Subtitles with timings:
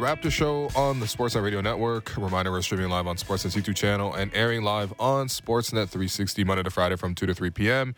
[0.00, 2.16] the Raptor Show on the Sportsnet Radio Network.
[2.16, 6.62] Reminder we're streaming live on Sportsnet's YouTube channel and airing live on Sportsnet 360 Monday
[6.62, 7.94] to Friday from 2 to 3 p.m.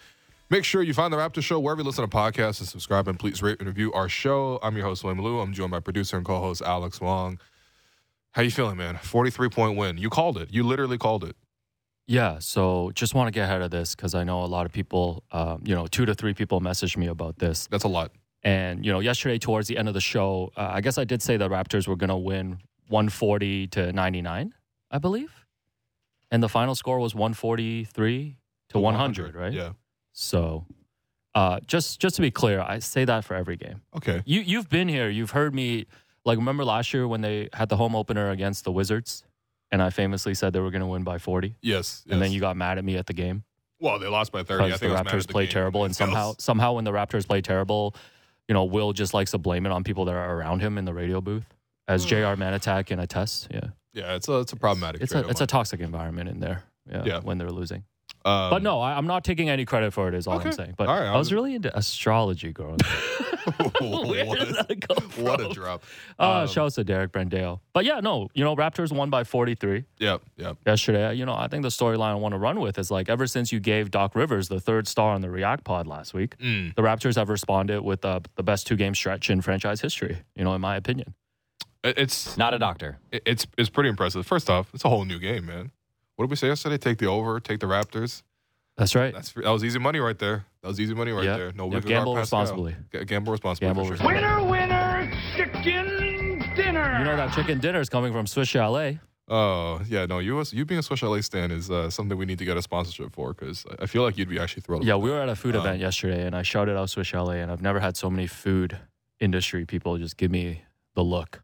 [0.50, 3.18] Make sure you find the Raptor Show wherever you listen to podcasts and subscribe and
[3.18, 4.58] please rate and review our show.
[4.64, 5.38] I'm your host, William Lou.
[5.38, 7.38] I'm joined by producer and co-host Alex Wong.
[8.32, 8.96] How you feeling, man?
[8.96, 9.96] 43 point win.
[9.96, 10.52] You called it.
[10.52, 11.36] You literally called it.
[12.08, 14.72] Yeah, so just want to get ahead of this because I know a lot of
[14.72, 17.68] people, um, you know, two to three people messaged me about this.
[17.68, 18.10] That's a lot.
[18.44, 21.22] And, you know, yesterday towards the end of the show, uh, I guess I did
[21.22, 24.54] say the Raptors were going to win 140 to 99,
[24.90, 25.46] I believe.
[26.30, 28.36] And the final score was 143
[28.70, 29.52] to 100, right?
[29.52, 29.72] Yeah.
[30.12, 30.66] So
[31.34, 33.82] uh, just just to be clear, I say that for every game.
[33.96, 34.22] Okay.
[34.24, 35.08] You, you've been here.
[35.08, 35.86] You've heard me.
[36.24, 39.24] Like, remember last year when they had the home opener against the Wizards?
[39.70, 41.56] And I famously said they were going to win by 40.
[41.62, 42.04] Yes.
[42.08, 43.42] And then you got mad at me at the game
[43.80, 44.64] Well, they lost by 30.
[44.64, 47.26] I think the I was mad Raptors play terrible, and somehow somehow when the Raptors
[47.26, 47.94] play terrible,
[48.48, 50.84] you know, Will just likes to blame it on people that are around him in
[50.84, 51.46] the radio booth,
[51.88, 52.10] as hmm.
[52.10, 52.36] Jr.
[52.36, 53.48] Manitak can attest.
[53.50, 55.02] Yeah, Yeah, it's a it's a problematic.
[55.02, 56.64] it's a it's a toxic environment in there.
[56.90, 57.20] Yeah, Yeah.
[57.20, 57.84] when they're losing.
[58.24, 58.44] Mine.
[58.44, 60.14] Um, But no, I, I'm not taking any credit for it.
[60.14, 60.48] Is all Okay.
[60.48, 60.74] I'm saying.
[60.76, 62.86] But All right, I I was was- really into astrology growing up.
[63.80, 65.82] Where what, did a, that go what a drop.
[66.18, 67.58] Uh, Um, shouts to Derek Brandale.
[67.72, 70.56] But yeah, no, you know, Raptors won by 43 Yep, yep.
[70.64, 71.14] yesterday.
[71.14, 73.50] You know, I think the storyline I want to run with is like ever since
[73.52, 76.74] you gave Doc Rivers the third star on the React Pod last week, Mm.
[76.76, 80.18] the Raptors have responded with uh, the best two game stretch in franchise history.
[80.36, 81.14] You know, in my opinion.
[81.84, 82.98] It's Not a doctor.
[83.10, 84.24] it's it's pretty impressive.
[84.24, 85.72] First off, it's a whole new game, man.
[86.22, 86.78] What did we say yesterday?
[86.78, 88.22] Take the over, take the Raptors.
[88.76, 89.12] That's right.
[89.12, 90.44] That's that was easy money right there.
[90.62, 91.36] That was easy money right Yep.
[91.36, 91.52] there.
[91.52, 92.76] No, Yep, Wiggins or gamble responsibly.
[92.92, 93.66] G- gamble responsibly.
[93.66, 93.90] Gamble sure.
[93.94, 94.22] responsibly.
[94.22, 96.98] Winner, winner, chicken dinner.
[97.00, 99.00] You know that chicken dinner is coming from Swiss Chalet.
[99.26, 100.20] Oh yeah, no.
[100.20, 102.62] You you being a Swiss Chalet stan is uh, something we need to get a
[102.62, 104.84] sponsorship for because I feel like you'd be actually thrilled.
[104.84, 107.40] Yeah, we were at a food Um, event yesterday, and I shouted out Swiss Chalet,
[107.40, 108.78] and I've never had so many food
[109.18, 110.62] industry people just give me
[110.94, 111.42] the look.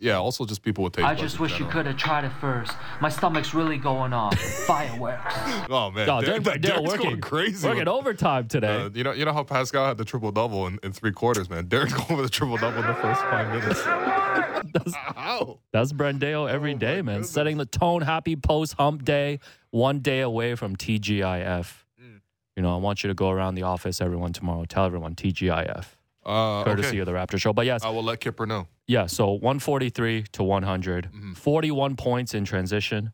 [0.00, 0.06] That.
[0.06, 0.16] Yeah.
[0.18, 1.06] Also, just people with taste.
[1.06, 2.72] I just wish you could have tried it first.
[3.00, 4.38] My stomach's really going off.
[4.66, 5.34] Fireworks.
[5.68, 7.66] Oh man, No, Derek, Derek, Derek Derek's working going crazy.
[7.66, 8.82] working with- overtime today.
[8.82, 11.48] Uh, you know, you know how Pascal had the triple double in, in three quarters,
[11.50, 11.66] man.
[11.66, 13.82] Derek's going for the triple double in the first five minutes.
[14.72, 15.58] that's, How?
[15.72, 17.16] That's Brandeo every Oh, day, man.
[17.16, 17.30] goodness.
[17.30, 18.02] Setting the tone.
[18.02, 19.40] Happy post hump day.
[19.70, 21.72] One day away from TGIF.
[22.02, 22.20] Mm.
[22.56, 24.64] You know, I want you to go around the office, everyone, tomorrow.
[24.64, 25.84] Tell everyone TGIF,
[26.30, 26.98] Uh, courtesy okay.
[27.00, 27.52] of the Raptor Show.
[27.52, 28.68] But yes, I will let Kyper know.
[28.86, 29.06] yeah.
[29.06, 31.36] So 143 to 100, Mhm.
[31.36, 33.12] 41 points in transition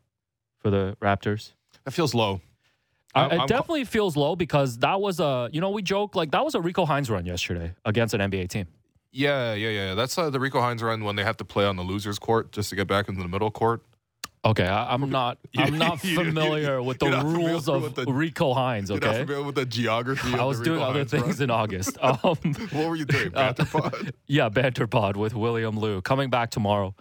[0.59, 1.53] for the Raptors.
[1.85, 2.41] That feels low.
[3.15, 6.31] I'm- it I'm- definitely feels low because that was a, you know, we joke like
[6.31, 8.67] that was a Rico Hines run yesterday against an NBA team.
[9.11, 9.95] Yeah, yeah, yeah.
[9.95, 12.51] That's uh, the Rico Hines run when they have to play on the losers' court
[12.51, 13.81] just to get back into the middle court.
[14.45, 18.05] Okay, I, I'm not, I'm not familiar with the you're not familiar rules of the-
[18.05, 18.89] Rico Hines.
[18.89, 20.33] You're not Okay, familiar with the geography.
[20.33, 21.43] I was doing Rico other Hines things run?
[21.43, 21.97] in August.
[22.01, 23.35] Um, What were you doing?
[23.35, 24.13] Uh, Panther pod?
[24.27, 26.95] yeah, banter pod with William Lou coming back tomorrow.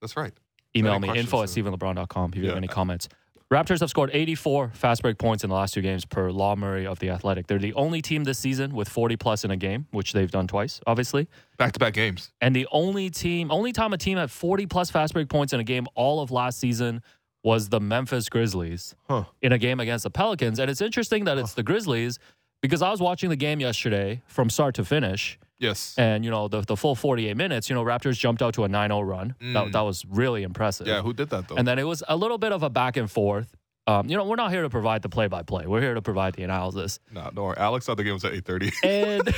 [0.00, 0.32] That's right.
[0.76, 3.08] Email me info at stephenlebron.com if you have any comments.
[3.52, 6.86] Raptors have scored 84 fast break points in the last two games per Law Murray
[6.86, 7.46] of the Athletic.
[7.46, 10.46] They're the only team this season with 40 plus in a game, which they've done
[10.46, 11.28] twice, obviously.
[11.58, 12.32] Back to back games.
[12.40, 15.60] And the only team, only time a team had 40 plus fast break points in
[15.60, 17.02] a game all of last season
[17.44, 19.24] was the Memphis Grizzlies Huh.
[19.42, 20.58] in a game against the Pelicans.
[20.58, 22.18] And it's interesting that it's the Grizzlies
[22.62, 25.38] because I was watching the game yesterday from start to finish.
[25.64, 25.94] Yes.
[25.96, 28.68] And, you know, the, the full 48 minutes, you know, Raptors jumped out to a
[28.68, 29.34] 9 0 run.
[29.40, 29.54] Mm.
[29.54, 30.86] That, that was really impressive.
[30.86, 31.56] Yeah, who did that though?
[31.56, 33.56] And then it was a little bit of a back and forth.
[33.86, 36.02] Um, you know, we're not here to provide the play by play, we're here to
[36.02, 37.00] provide the analysis.
[37.12, 37.56] nah, don't worry.
[37.58, 38.72] Alex thought the game was at 8:30.
[38.82, 39.28] And,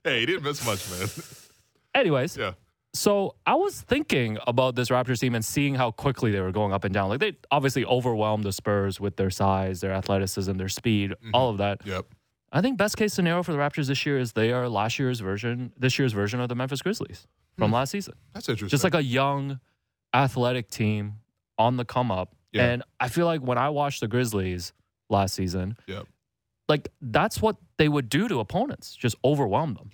[0.04, 1.08] hey, he didn't miss much, man.
[1.94, 2.52] anyways, yeah.
[2.94, 6.72] So I was thinking about this Raptors team and seeing how quickly they were going
[6.72, 7.08] up and down.
[7.08, 11.56] Like they obviously overwhelmed the Spurs with their size, their athleticism, their speed, all of
[11.58, 11.86] that.
[11.86, 12.06] Yep.
[12.52, 15.20] I think best case scenario for the Raptors this year is they are last year's
[15.20, 17.26] version, this year's version of the Memphis Grizzlies
[17.58, 18.14] from last season.
[18.34, 18.68] That's interesting.
[18.68, 19.58] Just like a young,
[20.14, 21.14] athletic team
[21.58, 22.34] on the come up.
[22.52, 22.66] Yeah.
[22.66, 24.72] And I feel like when I watched the Grizzlies
[25.08, 26.06] last season, Yep.
[26.68, 29.90] like that's what they would do to opponents, just overwhelm them.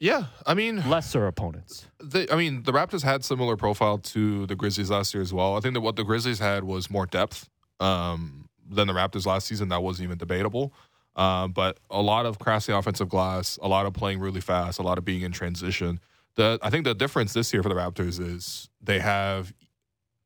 [0.00, 1.86] yeah, I mean, Lesser opponents.
[2.02, 5.56] they, I mean, the Raptors had similar profile to the Grizzlies last year as well.
[5.56, 7.48] I think that what the Grizzlies had was more depth
[7.80, 9.68] um, than the Raptors last season.
[9.70, 10.72] That wasn't even debatable.
[11.18, 14.82] Um, but a lot of crashing offensive glass, a lot of playing really fast, a
[14.82, 15.98] lot of being in transition.
[16.36, 19.52] The I think the difference this year for the Raptors is they have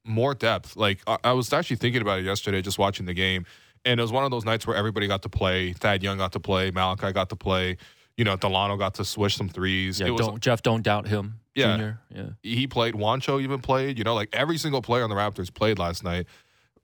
[0.04, 0.76] more depth.
[0.76, 3.46] Like I, I was actually thinking about it yesterday, just watching the game,
[3.86, 5.72] and it was one of those nights where everybody got to play.
[5.72, 6.70] Thad Young got to play.
[6.70, 7.78] Malachi got to play.
[8.18, 9.98] You know, Delano got to swish some threes.
[9.98, 11.40] Yeah, it was don't Jeff, don't doubt him.
[11.54, 11.76] Yeah.
[11.76, 12.00] Junior.
[12.14, 12.26] Yeah.
[12.42, 12.92] he played.
[12.94, 13.96] Juancho even played.
[13.96, 16.26] You know, like every single player on the Raptors played last night.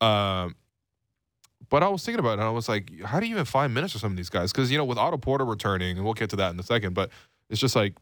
[0.00, 0.55] Um,
[1.70, 3.75] but I was thinking about it, and I was like, how do you even find
[3.75, 4.53] minutes for some of these guys?
[4.53, 6.94] Because you know, with Otto Porter returning, and we'll get to that in a second,
[6.94, 7.11] but
[7.50, 7.94] it's just like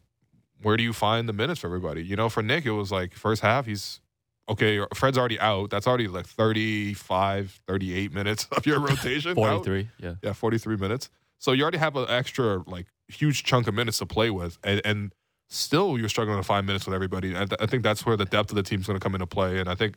[0.63, 2.03] where do you find the minutes for everybody?
[2.03, 4.01] You know, for Nick, it was like first half, he's
[4.49, 4.81] okay.
[4.95, 5.71] Fred's already out.
[5.71, 9.33] That's already like 35, 38 minutes of your rotation.
[9.33, 9.65] out.
[9.65, 9.89] 43.
[9.99, 10.15] Yeah.
[10.23, 11.11] Yeah, 43 minutes.
[11.39, 14.59] So you already have an extra, like, huge chunk of minutes to play with.
[14.65, 15.13] And, and
[15.49, 17.35] still, you're struggling to find minutes with everybody.
[17.35, 19.59] And I think that's where the depth of the team's going to come into play.
[19.59, 19.97] And I think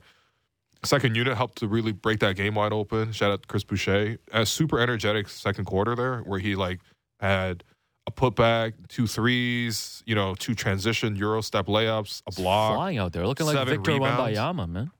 [0.83, 3.11] second unit helped to really break that game wide open.
[3.11, 4.17] Shout out to Chris Boucher.
[4.31, 6.79] A super energetic second quarter there where he, like,
[7.19, 7.63] had
[8.07, 12.75] a putback, two threes, you know, two transition Euro step layups, a block.
[12.75, 14.37] Flying out there, looking like Victor rebounds.
[14.37, 14.91] Wembanyama, man.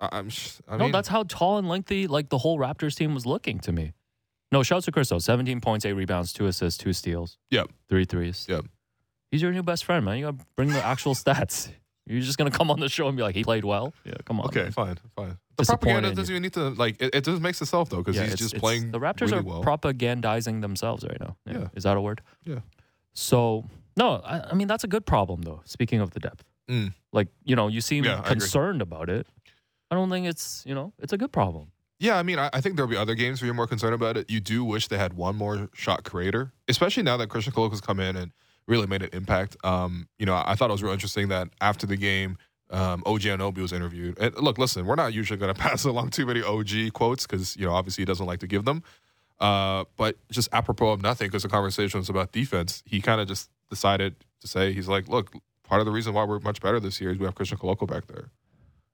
[0.00, 2.94] I, I'm, sh- I no, mean, that's how tall and lengthy like the whole Raptors
[2.96, 3.92] team was looking to me.
[4.50, 5.18] No, shouts to Chris though.
[5.18, 7.38] 17 points, eight rebounds, two assists, two steals.
[7.50, 7.70] Yep.
[7.88, 8.46] Three threes.
[8.48, 8.66] Yep.
[9.30, 10.18] He's your new best friend, man.
[10.18, 11.70] You gotta bring the actual stats.
[12.06, 13.92] You're just gonna come on the show and be like, he played well.
[14.04, 14.46] Yeah, come on.
[14.46, 14.72] Okay, man.
[14.72, 15.38] fine, fine.
[15.56, 17.00] The propaganda doesn't even need to like.
[17.00, 18.90] It, it just makes itself though because Yeah, he's it's- just it's- playing.
[18.90, 19.62] The Raptors really are well.
[19.64, 21.36] propagandizing themselves right now.
[21.46, 21.68] Yeah.
[21.74, 22.22] Is that a word?
[22.44, 22.60] Yeah.
[23.14, 23.64] So
[23.96, 25.60] no, I, I mean that's a good problem though.
[25.64, 26.94] Speaking of the depth, Mm.
[27.12, 29.26] like you know, you seem Yeah, concerned about it.
[29.90, 31.68] I don't think it's you know it's a good problem.
[31.98, 34.16] Yeah, I mean, I, I think there'll be other games where you're more concerned about
[34.16, 34.28] it.
[34.28, 38.00] You do wish they had one more shot creator, especially now that Christian Koloko's come
[38.00, 38.32] in and
[38.66, 39.56] really made an impact.
[39.64, 42.36] Um, you know, I thought it was real interesting that after the game,
[42.70, 44.18] um, OG Anunoby was interviewed.
[44.18, 47.56] And look, listen, we're not usually going to pass along too many OG quotes because
[47.56, 48.82] you know obviously he doesn't like to give them.
[49.40, 53.26] Uh, but just apropos of nothing, because the conversation was about defense, he kind of
[53.26, 55.32] just decided to say he's like, look,
[55.64, 57.86] part of the reason why we're much better this year is we have Christian Koloko
[57.88, 58.30] back there.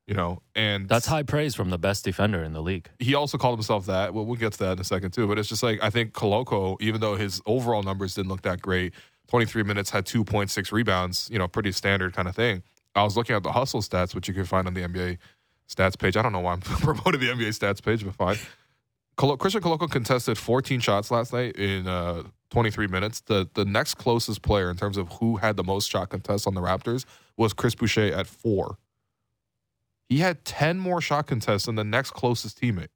[0.06, 2.88] You know, and That's high praise from the best defender in the league.
[2.98, 4.14] he also called himself that.
[4.14, 5.26] Well, we'll get to that in a second too.
[5.26, 8.62] But it's just like I think Koloko, even though his overall numbers didn't look that
[8.62, 8.94] great,
[9.28, 11.28] 23 minutes had 2.6 rebounds.
[11.30, 12.62] You know, pretty standard kind of thing.
[12.94, 15.18] I was looking at the hustle stats, which you can find on the NBA
[15.68, 16.16] stats page.
[16.16, 18.36] I don't know why I'm promoting the NBA stats page, but fine.
[19.16, 23.20] Christian Koloko contested 14 shots last night in uh, 23 minutes.
[23.20, 26.54] The the next closest player in terms of who had the most shot contests on
[26.54, 27.04] the Raptors
[27.36, 28.78] was Chris Boucher at four.
[30.08, 32.88] He had 10 more shot contests than the next closest teammate.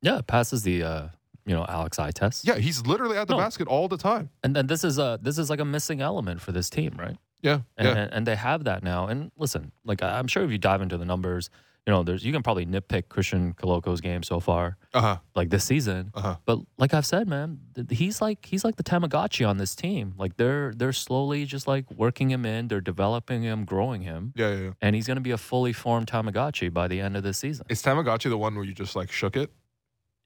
[0.00, 1.08] Yeah, passes the uh,
[1.46, 2.46] you know Alex test.
[2.46, 3.40] Yeah, he's literally at the No.
[3.40, 4.30] basket all the time.
[4.42, 7.16] and then this is a this is like a missing element for this team, right?
[7.42, 7.94] Yeah, and, yeah.
[8.04, 9.06] and, and they have that now.
[9.08, 11.50] And listen, like I'm sure if you dive into the numbers,
[11.86, 15.16] you know, there's you can probably nitpick Christian Koloko's game so far, Uh huh.
[15.34, 16.10] like this season.
[16.14, 16.36] Uh huh.
[16.46, 17.58] But like I've said, man,
[17.90, 20.14] he's like he's like the Tamagotchi on this team.
[20.16, 24.48] Like they're they're slowly just like working him in, they're developing him, growing him, Yeah,
[24.54, 24.70] yeah, yeah.
[24.80, 27.66] and he's gonna be a fully formed Tamagotchi by the end of this season.
[27.68, 29.52] Is Tamagotchi the one where you just like shook it?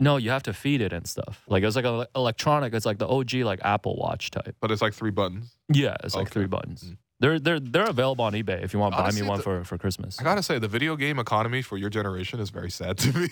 [0.01, 1.43] No, you have to feed it and stuff.
[1.49, 2.73] Like it was like a electronic.
[2.75, 4.55] It's like the OG like Apple Watch type.
[4.61, 5.57] But it's like three buttons.
[5.73, 6.33] Yeah, it's like Okay.
[6.33, 6.85] three buttons.
[6.85, 6.97] Mm.
[7.21, 9.65] They're they're they're available on eBay if you want to buy me one the- for
[9.65, 10.21] for Christmas.
[10.21, 13.29] I gotta say, the video game economy for your generation is very sad to me.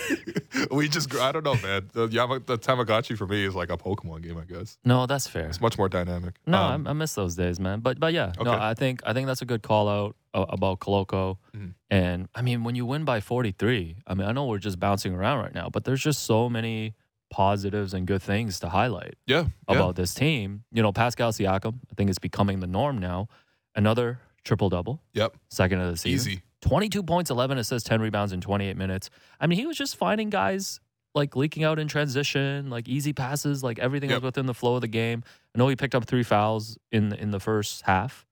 [0.70, 1.88] we just, I don't know, man.
[1.92, 4.78] The, the Tamagotchi for me is like a Pokemon game, I guess.
[4.84, 5.46] No, that's fair.
[5.46, 6.34] It's much more dynamic.
[6.46, 7.80] No, Um, I, I miss those days, man.
[7.80, 10.80] But but yeah, no, I think I think that's a good call out uh, about
[10.80, 11.36] Koloko.
[11.56, 11.74] Mhm.
[11.90, 15.14] And I mean, when you win by 43, I mean, I know we're just bouncing
[15.14, 16.94] around right now, but there's just so many
[17.30, 19.76] positives and good things to highlight yeah, yeah.
[19.76, 20.64] about this team.
[20.72, 23.28] You know, Pascal Siakam, I think it's becoming the norm now.
[23.74, 25.36] Another triple double, Yep.
[25.48, 26.32] second of the season.
[26.32, 26.42] Easy.
[26.62, 29.08] 22 points, 11 assists, 10 rebounds in 28 minutes.
[29.40, 30.80] I mean, he was just finding guys
[31.14, 34.18] like leaking out in transition, like easy passes, like everything Yep.
[34.18, 35.22] was within the flow of the game.
[35.54, 38.26] I know he picked up three fouls in in the first half,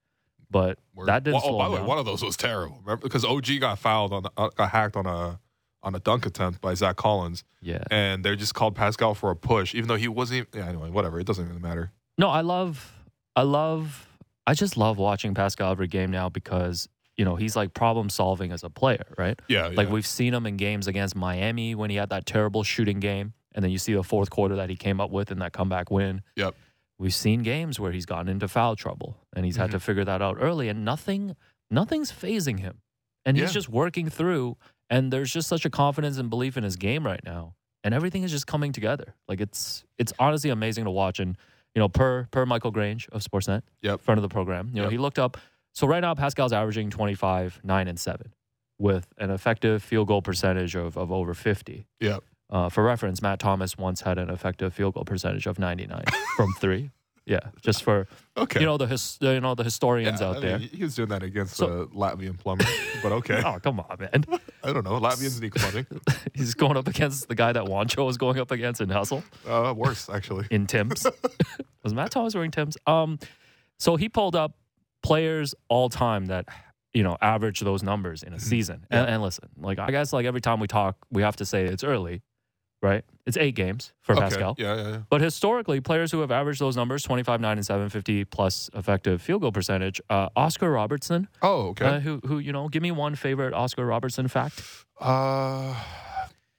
[0.50, 1.06] but Word.
[1.06, 2.78] that didn't Well, oh, by the way, one of those was terrible.
[2.84, 3.02] Remember?
[3.02, 5.40] Because OG got fouled on, uh, got hacked on a
[5.82, 7.82] on a dunk attempt by Zach Collins, yeah.
[7.90, 10.38] and they just called Pascal for a push, even though he wasn't.
[10.52, 11.20] even- Yeah, anyway, whatever.
[11.20, 11.92] It doesn't even matter.
[12.16, 12.94] No, I love,
[13.36, 14.08] I love,
[14.46, 18.50] I just love watching Pascal every game now because you know he's like problem solving
[18.52, 19.40] as a player, right?
[19.48, 19.92] Yeah, Like yeah.
[19.94, 23.64] we've seen him in games against Miami when he had that terrible shooting game, and
[23.64, 26.22] then you see the fourth quarter that he came up with in that comeback win.
[26.36, 26.54] Yep.
[26.98, 29.72] We've seen games where he's gotten into foul trouble, and he's had Mhm.
[29.72, 31.36] to figure that out early, and nothing,
[31.70, 32.80] nothing's phasing him,
[33.24, 33.52] and he's Yeah.
[33.54, 34.56] just working through.
[34.90, 37.54] And there's just such a confidence and belief in his game right now,
[37.84, 39.14] and everything is just coming together.
[39.28, 41.20] Like it's it's honestly amazing to watch.
[41.20, 41.36] And
[41.74, 44.00] you know, per per Michael Grange of Sportsnet, Yep.
[44.00, 44.92] front of the program, you know, Yep.
[44.92, 45.36] he looked up.
[45.74, 48.32] So right now, Pascal's averaging 25, nine, and seven,
[48.78, 51.86] with an effective field goal percentage of of over 50.
[52.00, 52.24] Yep.
[52.50, 56.02] Uh, for reference, Matt Thomas once had an effective field goal percentage of 99
[56.36, 56.90] from three.
[57.28, 58.08] Yeah, just for
[58.38, 58.60] Okay.
[58.60, 60.58] you know the his, you know the historians Yeah, out I there.
[60.58, 62.64] he was doing that against So- a Latvian plumber,
[63.02, 63.42] but okay.
[63.46, 64.24] Oh come on, man!
[64.64, 64.98] I don't know.
[64.98, 65.86] Latvians need plumbing.
[66.34, 69.74] He's going up against the guy that Juancho was going up against in Hustle Uh,
[69.76, 70.46] worse, actually.
[70.50, 71.06] in Tim's.
[71.84, 72.78] was Matt Thomas wearing Tim's?
[72.86, 73.18] Um,
[73.78, 74.56] so he pulled up
[75.02, 76.46] players all time that
[76.94, 78.86] you know average those numbers in a season.
[78.90, 81.64] And, and listen, like I guess like every time we talk, we have to say
[81.66, 82.22] it's early,
[82.82, 83.04] right?
[83.26, 84.22] It's eight games for Okay.
[84.22, 84.54] Pascal.
[84.58, 84.98] Yeah, yeah, yeah.
[85.10, 89.20] But historically, players who have averaged those numbers 25, 9, and 7, 50 plus effective
[89.20, 91.86] field goal percentage, uh, Oscar Robertson, Oh, okay.
[91.86, 94.62] uh, who, who, you know, give me one favorite Oscar Robertson fact.
[95.00, 95.74] Uh,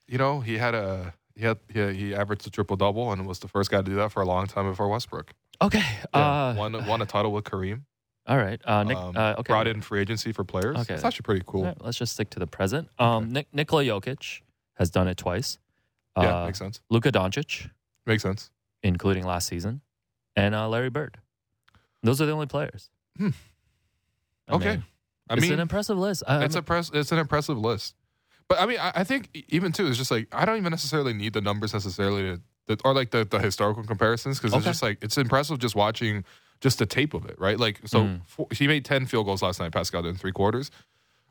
[0.07, 3.39] you know, he had a he had he, he averaged a triple double and was
[3.39, 5.31] the first guy to do that for a long time before Westbrook.
[5.61, 5.83] Okay.
[6.13, 7.81] Yeah, Uh, won won a title with Kareem.
[8.27, 8.61] all right.
[8.63, 9.51] Uh, Nick, Um, uh, okay.
[9.53, 10.77] Brought in free agency for players.
[10.79, 10.93] Okay.
[10.95, 11.63] It's actually pretty cool.
[11.65, 12.89] Right, let's just stick to the present.
[12.99, 14.41] Um, Nik- Nikola Jokic
[14.75, 15.57] has done it twice.
[16.21, 16.81] Yeah, Uh, makes sense.
[16.89, 17.69] Luka Doncic,
[18.05, 18.51] Makes sense.
[18.83, 19.81] including last season,
[20.35, 21.17] and uh, Larry Bird.
[22.03, 22.89] Those are the only players.
[23.17, 23.29] Hmm.
[24.47, 24.69] I Okay.
[24.69, 24.83] mean,
[25.29, 26.23] I it's mean, an impressive list.
[26.27, 26.89] I, a press.
[26.93, 27.95] It's an impressive list.
[28.47, 30.71] But I mean, I, I think e- even too, it's just like I don't even
[30.71, 34.69] necessarily need the numbers necessarily to, or like the, the historical comparisons because it's Okay.
[34.71, 36.23] just like it's impressive just watching
[36.61, 37.59] just the tape of it, right?
[37.59, 38.21] Like, so Mm.
[38.25, 39.71] four, he made ten field goals last night.
[39.71, 40.71] Pascal did in three quarters.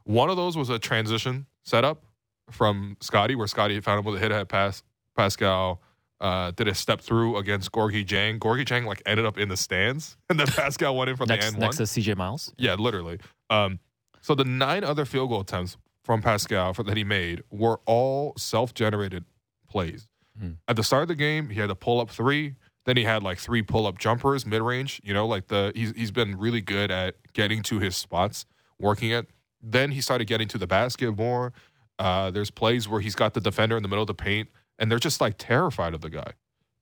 [0.05, 2.03] One of those was a transition setup
[2.51, 4.83] from Scotty, where Scotty found him with a hit ahead pass.
[5.17, 5.83] Pascal
[6.21, 8.39] uh, did a step through against Gorgui Dieng.
[8.39, 11.35] Gorgui Dieng like ended up in the stands, and then Pascal went in from the
[11.35, 11.63] next, end one.
[11.63, 12.53] next to CJ Miles.
[12.59, 13.19] Yeah, literally.
[13.51, 13.81] Um,
[14.21, 18.33] so the nine other field goal attempts from Pascal for, that he made were all
[18.37, 19.25] self-generated
[19.69, 20.09] plays.
[20.39, 20.53] Hmm.
[20.67, 22.55] At the start of the game, he had a pull-up three.
[22.85, 25.01] Then he had like three pull-up jumpers mid-range.
[25.05, 28.47] You know, like the he's he's been really good at getting to his spots,
[28.79, 29.29] working it.
[29.63, 31.53] Then he started getting to the basket more.
[31.99, 34.91] Uh, there's plays where he's got the defender in the middle of the paint, and
[34.91, 36.33] they're just like terrified of the guy.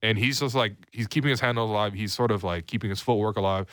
[0.02, 1.94] And he's just like he's keeping his handle alive.
[1.94, 3.66] He's sort of like keeping his footwork alive.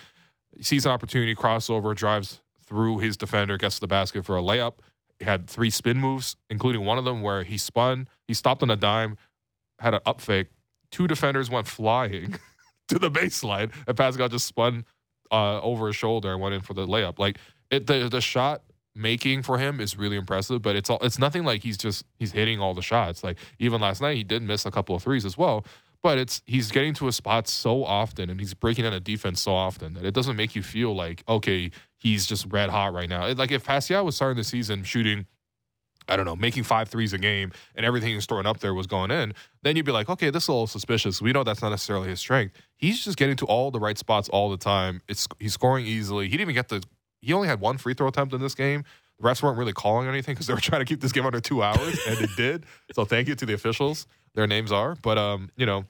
[0.55, 4.41] He sees an opportunity, crossover, drives through his defender, gets to the basket for a
[4.41, 4.75] layup.
[5.19, 8.69] He had three spin moves, including one of them where he spun, he stopped on
[8.69, 9.17] a dime,
[9.79, 10.47] had an up fake.
[10.91, 12.35] Two defenders went flying
[12.87, 14.85] to the baseline, and Pascal just spun
[15.31, 17.19] uh, over his shoulder and went in for the layup.
[17.19, 17.37] Like
[17.69, 18.63] it, the the shot
[18.95, 22.31] making for him is really impressive, but it's all it's nothing like he's just he's
[22.31, 23.23] hitting all the shots.
[23.23, 25.65] Like even last night, he did miss a couple of threes as well.
[26.01, 29.41] But it's he's getting to a spot so often and he's breaking down a defense
[29.41, 33.07] so often that it doesn't make you feel like okay he's just red hot right
[33.09, 33.25] now.
[33.27, 35.25] It- Like if Pascal was starting the season shooting,
[36.09, 38.87] I don't know, making five threes a game and everything he's throwing up there was
[38.87, 41.21] going in, then you'd be like, okay, this is a little suspicious.
[41.21, 42.53] We know that's not necessarily his strength.
[42.75, 45.01] He's just getting to all the right spots all the time.
[45.07, 46.25] It's he's scoring easily.
[46.25, 46.83] He didn't even get the.
[47.23, 48.83] He only had one free throw attempt in this game.
[49.19, 51.39] The refs weren't really calling anything because they were trying to keep this game under
[51.39, 52.65] two hours, and it did.
[52.93, 54.07] So thank you to the officials.
[54.35, 55.85] Their names are, but um, you know,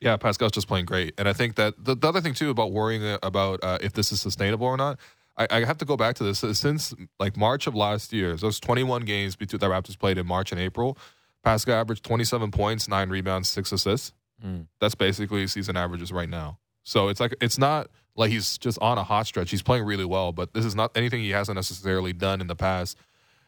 [0.00, 2.72] yeah, Pascal's just playing great, and I think that the, the other thing too about
[2.72, 4.98] worrying about uh, if this is sustainable or not,
[5.36, 8.36] I, I have to go back to this since like March of last year.
[8.36, 10.98] Those 21 games between the Raptors played in March and April.
[11.42, 14.12] Pascal averaged 27 points, nine rebounds, six assists.
[14.44, 14.66] Mm.
[14.80, 16.58] That's basically season averages right now.
[16.82, 19.50] So it's like it's not like he's just on a hot stretch.
[19.50, 22.56] He's playing really well, but this is not anything he hasn't necessarily done in the
[22.56, 22.96] past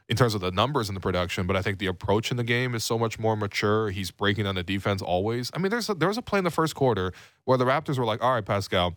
[0.09, 1.47] in terms of the numbers and the production.
[1.47, 3.91] But I think the approach in the game is so much more mature.
[3.91, 5.51] He's breaking down the defense always.
[5.55, 7.13] I mean, there's a, there was a play in the first quarter
[7.45, 8.97] where the Raptors were like, "All right, Pascal,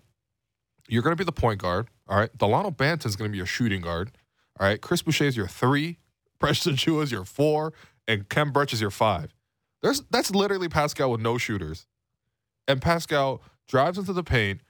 [0.87, 1.87] you're going to be the point guard.
[2.07, 4.11] All right, Delano Banton's going to be your shooting guard.
[4.59, 5.99] All right, Chris Boucher is your three,
[6.39, 7.73] Precious Achiuwa is your four,
[8.07, 9.33] and Khem Birch is your five.
[9.81, 11.87] There's that's literally Pascal with no shooters,
[12.67, 14.61] and Pascal drives into the paint,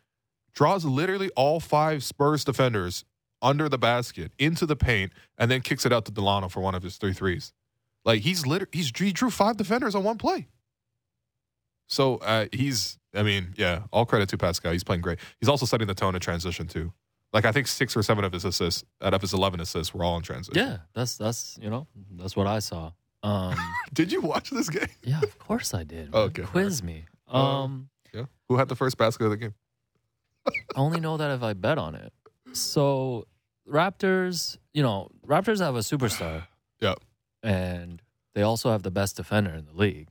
[0.53, 3.06] draws literally all five Spurs defenders
[3.41, 6.75] under the basket into the paint, and then kicks it out to Delano for one
[6.75, 7.53] of his three threes.
[8.06, 10.48] Like he's liter- he's he drew five defenders on one play.
[11.88, 14.72] So uh, he's, I mean, yeah, all credit to Pascal.
[14.72, 15.20] He's playing great.
[15.39, 16.94] He's also setting the tone in transition too.
[17.34, 20.03] Like I think six or seven of his assists out of his eleven assists were
[20.03, 20.62] all in transition.
[20.63, 21.88] Yeah, that's that's you know
[22.18, 22.91] that's what I saw.
[23.22, 23.56] Um,
[23.94, 24.88] Did you watch this game?
[25.03, 26.12] yeah, of course I did.
[26.12, 26.22] man.
[26.22, 26.44] Okay.
[26.44, 27.06] quiz me.
[27.32, 28.25] Uh, Um, Yeah.
[28.48, 29.53] Who had the first basket of the game?
[30.75, 32.12] I only know that if I bet on it.
[32.53, 33.27] So
[33.70, 36.48] Raptors, you know, Raptors have a superstar.
[36.82, 36.96] Yeah.
[37.44, 38.01] And
[38.36, 40.08] they also have the best defender in the league.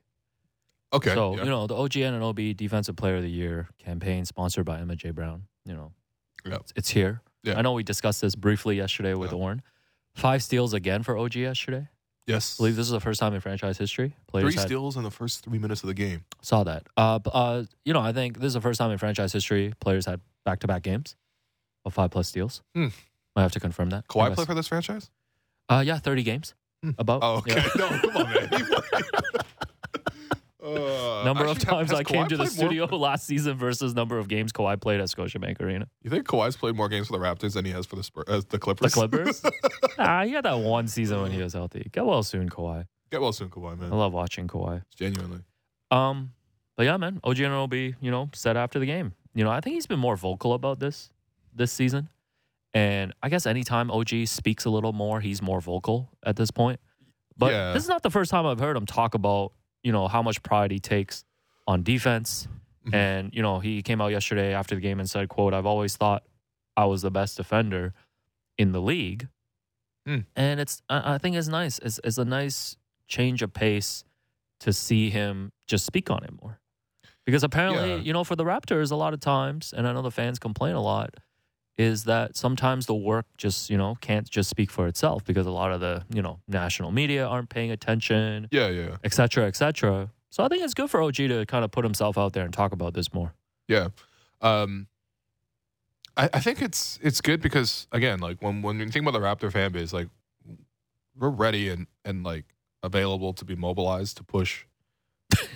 [0.92, 1.14] Okay.
[1.14, 1.44] so, yeah.
[1.44, 5.10] you know, the OG Anunoby Defensive Player of the Year campaign sponsored by Emma J.
[5.12, 5.92] Brown, you know,
[6.44, 6.56] Yeah.
[6.56, 7.22] it's, it's here.
[7.42, 7.58] Yeah.
[7.58, 9.38] I know we discussed this briefly yesterday with Yeah.
[9.38, 9.62] Orn.
[10.14, 11.88] Five steals again for OG yesterday.
[12.28, 12.56] Yes.
[12.56, 14.14] I believe this is the first time in franchise history.
[14.28, 16.24] Players Three had, steals in the first three minutes of the game.
[16.42, 16.86] saw that.
[16.96, 20.06] Uh, uh, you know, I think this is the first time in franchise history players
[20.06, 21.16] had back to back games
[21.84, 22.62] of five plus steals.
[22.74, 22.88] Hmm.
[23.34, 24.06] Might have to confirm that.
[24.08, 25.10] Kawhi play for this franchise?
[25.68, 26.54] Uh, yeah, thirty games.
[26.82, 26.90] Hmm.
[26.98, 27.20] About.
[27.22, 27.56] Oh, okay.
[27.56, 27.68] yeah.
[27.76, 28.50] No, come on, man.
[30.62, 34.18] Uh, Number of times I came to the played more- studio last season versus number
[34.18, 35.88] of games Kawhi played at Scotiabank Arena.
[36.02, 38.24] You think Kawhi's played more games for the Raptors than he has for the Spurs,
[38.28, 38.92] uh, the Clippers?
[38.92, 39.42] The Clippers?
[39.98, 41.88] ah, he had that one season when he was healthy.
[41.92, 42.86] Get well soon, Kawhi.
[43.10, 43.92] Get well soon, Kawhi, man.
[43.92, 44.82] I love watching Kawhi.
[44.96, 45.40] Genuinely.
[45.90, 46.32] Um,
[46.76, 49.12] but yeah, man, OG Anunoby, you know, said after the game.
[49.34, 51.10] You know, I think he's been more vocal about this
[51.54, 52.08] this season.
[52.74, 56.80] And I guess anytime OG speaks a little more, he's more vocal at this point.
[57.36, 57.72] But Yeah.
[57.72, 60.42] this is not the first time I've heard him talk about you know, how much
[60.42, 61.24] pride he takes
[61.66, 62.48] on defense.
[62.86, 62.94] Mhm.
[62.94, 65.96] And, you know, he came out yesterday after the game and said, quote, I've always
[65.96, 66.24] thought
[66.76, 67.92] I was the best defender
[68.56, 69.28] in the league.
[70.06, 70.20] Hmm.
[70.34, 71.78] And it's I, I think it's nice.
[71.80, 74.04] It's it's a nice change of pace
[74.60, 76.60] to see him just speak on it more.
[77.26, 77.96] Because apparently, Yeah.
[77.96, 80.74] you know, for the Raptors, a lot of times, and I know the fans complain
[80.74, 81.14] a lot,
[81.78, 85.50] is that sometimes the work just, you know, can't just speak for itself because a
[85.50, 89.54] lot of the, you know, national media aren't paying attention, Yeah, yeah, et cetera, et
[89.56, 90.10] cetera.
[90.30, 92.52] So I think it's good for OG to kind of put himself out there and
[92.52, 93.32] talk about this more.
[93.68, 93.88] yeah.
[94.40, 94.88] Um,
[96.16, 99.24] I, I think it's it's good because again, like when when you think about the
[99.24, 100.08] Raptor fan base, like
[101.16, 102.44] we're ready and and like
[102.82, 104.64] available to be mobilized to push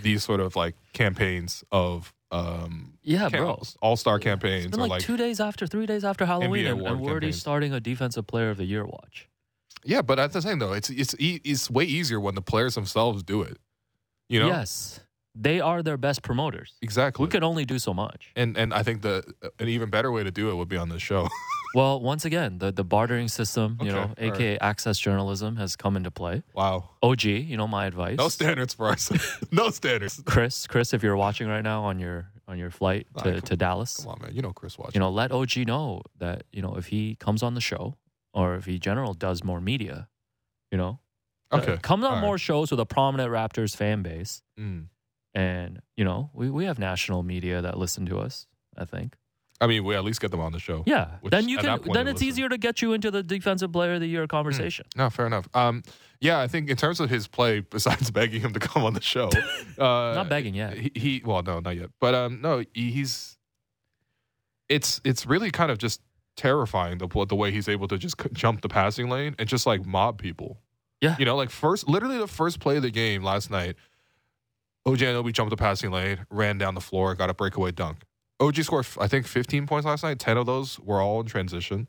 [0.02, 3.60] these sort of like campaigns of um Yeah, bro.
[3.80, 6.80] all star It's campaigns been like, like two days after, three days after Halloween, and,
[6.80, 7.40] and we're already campaigns.
[7.40, 9.28] starting a defensive player of the year watch.
[9.84, 12.74] yeah, but at the same though, it's it's e- it's way easier when the players
[12.74, 13.58] themselves do it.
[14.28, 15.00] You know, Yes,
[15.34, 16.74] they are their best promoters.
[16.82, 17.24] exactly.
[17.26, 18.30] We could only do so much.
[18.36, 19.24] and and I think the
[19.58, 21.28] an even better way to do it would be on this show.
[21.74, 25.76] Well, once again, the the bartering system, you Okay, know, all aka access journalism, has
[25.76, 26.42] come into play.
[26.54, 28.18] wow, OG, you know, my advice.
[28.18, 29.10] no standards for us.
[29.52, 30.22] no standards.
[30.26, 33.56] Chris, Chris, if you're watching right now on your on your flight to, come- to
[33.56, 34.34] Dallas, Come on, man.
[34.34, 34.94] You know Chris watching.
[34.94, 37.96] you know, let OG know that you know if he comes on the show
[38.34, 40.08] or if he general does more media,
[40.70, 41.00] you know,
[41.50, 41.78] uh, okay.
[41.82, 42.20] come on All right.
[42.20, 44.42] more shows with a prominent Raptors fan base.
[44.58, 44.86] Mm.
[45.34, 49.16] and you know we, we have national media that listen to us i think
[49.62, 50.82] I mean, we at least get them on the show.
[50.86, 52.28] yeah then you can then it's listen.
[52.28, 55.48] easier to get you into the defensive player of the year conversation No, fair enough.
[55.54, 55.82] Um,
[56.20, 59.00] yeah, I think in terms of his play, besides begging him to come on the
[59.02, 59.30] show,
[59.78, 63.38] uh, not begging yet he, he well no not yet but um no he- he's
[64.68, 66.00] it's it's really kind of just
[66.36, 69.66] terrifying the the way he's able to just c- jump the passing lane and just
[69.66, 70.58] like mob people
[71.00, 71.16] Yeah.
[71.18, 73.76] you know like first literally the first play of the game last night
[74.86, 77.98] OG Anunoby jumped the passing lane ran down the floor got a breakaway dunk
[78.42, 81.88] OG scored I think 15 points last night 10 of those were all in transition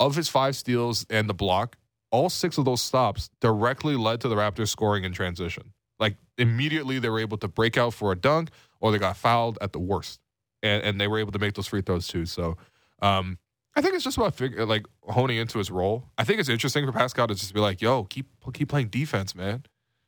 [0.00, 1.76] of his five steals and the block
[2.10, 6.98] all six of those stops directly led to the Raptors scoring in transition like immediately
[6.98, 9.78] they were able to break out for a dunk or they got fouled at the
[9.78, 10.20] worst.
[10.62, 12.26] And and they were able to make those free throws too.
[12.26, 12.56] So
[13.02, 13.38] um
[13.76, 16.08] I think it's just about figure, like honing into his role.
[16.16, 19.34] I think it's interesting for Pascal to just be like, "Yo, keep keep playing defense,
[19.34, 19.64] man."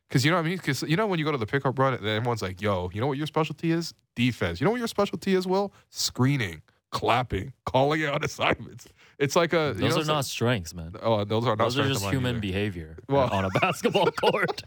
[0.09, 0.57] Because you know what I mean.
[0.59, 3.01] Because you know when you go to the pickup run, and everyone's like, "Yo, you
[3.01, 3.92] know what your specialty is?
[4.14, 4.61] Defense.
[4.61, 5.47] You know what your specialty is?
[5.47, 8.87] Will screening, clapping, calling out assignments.
[9.19, 11.64] It's like a you those know, are not like- strengths man oh, those are not
[11.64, 12.40] those are just human either.
[12.40, 14.62] behavior Well- on a basketball court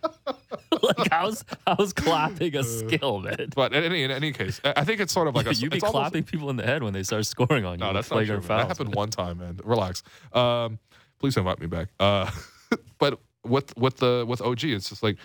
[0.82, 4.84] like how's how's clapping Uh, a skill man But in any in any case, I
[4.86, 6.82] think it's sort of like a you be it's almost- clapping people in the head
[6.82, 8.38] when they start scoring on you No, that's not true.
[8.38, 8.42] man.
[8.42, 9.60] That fouls happened one time, man.
[9.64, 10.02] Relax.
[10.34, 10.80] Um,
[11.20, 11.90] please invite me back.
[12.00, 12.30] Uh,
[12.98, 15.18] but with with the with OG, it's just like,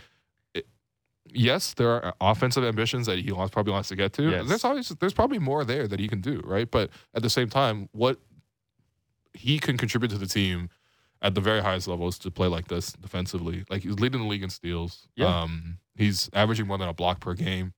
[0.54, 0.66] it,
[1.26, 4.30] yes, there are offensive ambitions that he wants, probably wants to get to.
[4.30, 4.48] Yes.
[4.48, 6.70] There's always there's probably more there that he can do, right?
[6.70, 8.18] But at the same time, what
[9.32, 10.68] he can contribute to the team
[11.22, 13.64] at the very highest levels to play like this defensively.
[13.70, 15.08] Like he's leading the league in steals.
[15.16, 15.42] Yeah.
[15.42, 17.72] Um, he's averaging more than a block per game.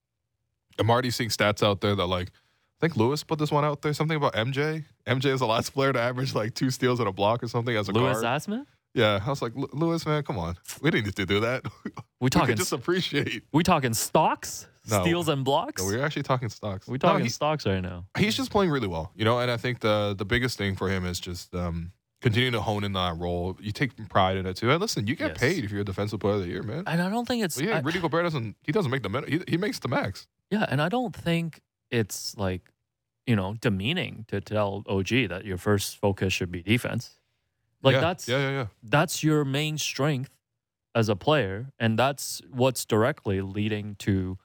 [0.77, 3.81] I'm already seeing stats out there that like I think Louis put this one out
[3.81, 3.93] there.
[3.93, 4.85] Something about MJ.
[5.07, 7.75] MJ is the last player to average like two steals and a block or something
[7.75, 8.23] as a Louis guard.
[8.23, 8.65] Zatzman
[8.97, 10.55] yeah, I was like, "Lu- Louis, man, come on.
[10.81, 11.63] We didn't need to do that.
[11.85, 13.43] we we talking could just appreciate.
[13.53, 15.01] we talking stocks No.
[15.01, 16.87] steals and blocks No, we're actually talking stocks.
[16.87, 19.39] we No, talking he- stocks right now he's just playing really well, you know.
[19.39, 22.83] And I think the the biggest thing for him is just um, continuing to hone
[22.83, 23.55] in that role.
[23.61, 24.71] You take pride in it too.
[24.71, 25.37] And listen, you get Yes.
[25.39, 26.83] paid if you're a defensive player of the year, man.
[26.87, 28.55] and i don't think it's Well, yeah, I- Rudy Gobert doesn't.
[28.63, 30.27] He doesn't make the min- he, he makes the max.
[30.49, 32.71] Yeah, and I don't think it's like,
[33.27, 37.16] you know, demeaning to tell OG that your first focus should be defense.
[37.83, 38.65] Like yeah, that's yeah, yeah, yeah.
[38.83, 40.31] that's your main strength
[40.95, 44.37] as a player, and that's what's directly leading to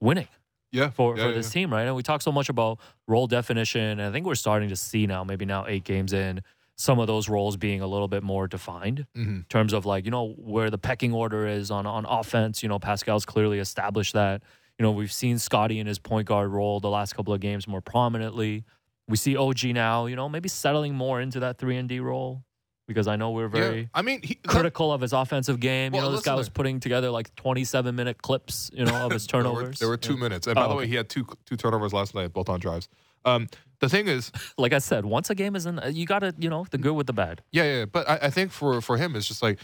[0.00, 0.28] winning
[0.72, 1.84] Yeah, for, yeah, for this team, right?
[1.84, 5.06] And we talk so much about role definition, and I think we're starting to see
[5.06, 6.42] now, maybe now eight games in,
[6.76, 9.06] some of those roles being a little bit more defined.
[9.16, 9.26] Mhm.
[9.26, 12.62] in terms of like you know where the pecking order is on on offense.
[12.62, 14.42] You know, Pascal's clearly established that.
[14.78, 17.68] You know, we've seen Scotty in his point guard role the last couple of games
[17.68, 18.64] more prominently.
[19.06, 20.06] We see OG now.
[20.06, 22.42] You know, maybe settling more into that three and D role
[22.86, 25.92] because I know we're very Yeah, I mean, he, critical of his offensive game.
[25.92, 28.70] Well, you know, this guy was putting together like 27 minute clips.
[28.74, 29.78] You know, of his There were- turnovers.
[29.78, 30.20] There were, two Yeah.
[30.20, 30.90] minutes, and by Oh, the way, okay.
[30.90, 32.88] he had two two turnovers last night, both on drives.
[33.24, 33.48] Um,
[33.80, 36.50] the thing is, Like I said, once a game is in, you got to you
[36.50, 37.42] know the good with the bad.
[37.52, 37.84] yeah, yeah.
[37.86, 39.58] But I, I think for for him, it's just like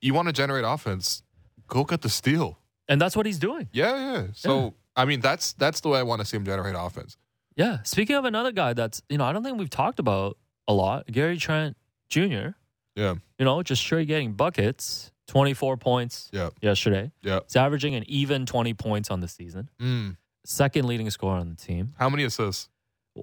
[0.00, 1.22] you want to generate offense,
[1.68, 2.58] go get the steal.
[2.88, 3.68] And that's what he's doing.
[3.72, 4.26] Yeah, yeah.
[4.34, 7.16] So I mean, that's that's the way I want to see him generate offense.
[7.56, 7.78] Yeah.
[7.84, 11.06] Speaking of another guy that's, you know, I don't think we've talked about a lot,
[11.06, 11.76] Gary Trent
[12.08, 12.48] Jr.
[12.96, 13.14] Yeah.
[13.38, 15.10] You know, just straight getting buckets.
[15.28, 16.50] 24 points Yeah.
[16.60, 17.10] yesterday.
[17.22, 17.40] Yeah.
[17.46, 19.70] He's averaging an even 20 points on the season.
[19.80, 20.16] Mm.
[20.44, 21.94] Second leading scorer on the team.
[21.98, 22.68] How many assists?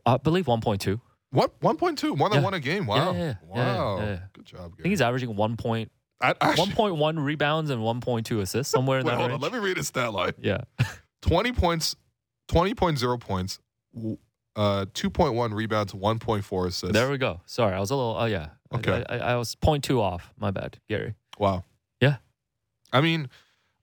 [0.05, 0.99] I believe 1.2.
[1.29, 1.60] What?
[1.62, 2.17] 1.2?
[2.17, 2.43] More than Yeah.
[2.43, 2.88] one a game.
[2.88, 3.12] Wow.
[3.13, 4.19] Yeah, yeah, wow.
[4.34, 4.73] Good job.
[4.79, 5.57] I think he's averaging 1.
[5.57, 9.43] Point, I, actually, 1.1 rebounds and 1.2 assists, somewhere in wait, that hold range.
[9.43, 9.51] on.
[9.51, 10.34] Let me read his stat line.
[10.41, 10.62] yeah.
[11.21, 11.95] 20 points,
[12.49, 13.60] 20.0 points,
[14.55, 16.93] uh, 2.1 rebounds, 1.4 assists.
[16.93, 17.41] There we go.
[17.45, 18.15] Sorry, I was a little.
[18.17, 18.49] Oh yeah.
[18.73, 19.03] Okay.
[19.09, 20.33] I, I, I was 0.2 off.
[20.39, 21.15] My bad, Gary.
[21.37, 21.63] Wow.
[21.99, 22.17] Yeah.
[22.93, 23.29] I mean,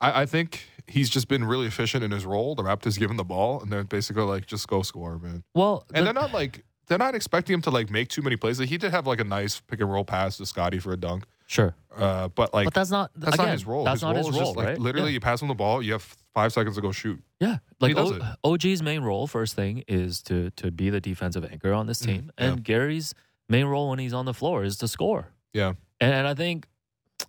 [0.00, 2.54] I, I think he's just been really efficient in his role.
[2.54, 5.42] The Raptors give him the ball, and they're basically like, just go score, man.
[5.54, 8.36] Well, And the- they're not like they're not expecting him to like make too many
[8.36, 8.58] plays.
[8.60, 10.96] Like, he did have like a nice pick and roll pass to Scotty for a
[10.96, 13.10] dunk, sure, uh, but like but that's not.
[13.16, 13.84] that's again, not his role.
[13.84, 14.78] That's his not role his is role, just like right?
[14.78, 15.14] literally Yeah.
[15.14, 16.02] you pass him the ball, you have
[16.34, 17.20] five seconds to go shoot.
[17.40, 18.20] Yeah, like o-.
[18.44, 22.06] OG's main role, first thing, is to to be the defensive anchor on this Mhm,
[22.06, 22.44] team, yeah.
[22.46, 23.14] and Gary's
[23.48, 25.32] main role when he's on the floor is to score.
[25.52, 25.72] Yeah.
[26.00, 26.68] and, and I think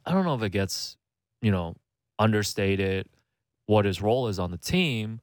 [0.06, 0.98] I don't know if it gets
[1.42, 1.76] you know
[2.20, 3.08] understated
[3.66, 5.22] what his role is on the team,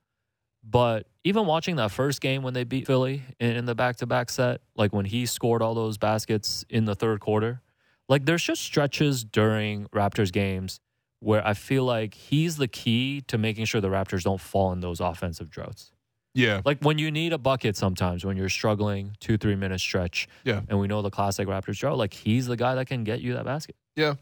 [0.64, 4.06] but even watching that first game when they beat Philly in, in the back to
[4.06, 7.60] back set, like when he scored all those baskets in the third quarter,
[8.08, 10.80] like there's just stretches during Raptors games
[11.20, 14.80] where I feel like he's the key to making sure the Raptors don't fall in
[14.80, 15.92] those offensive droughts.
[16.34, 16.60] Yeah.
[16.64, 20.28] Like when you need a bucket sometimes when you're struggling, two, three minute stretch.
[20.44, 20.60] Yeah.
[20.68, 23.34] And we know the classic Raptors drought, like he's the guy that can get you
[23.34, 23.74] that basket.
[23.96, 24.14] Yeah.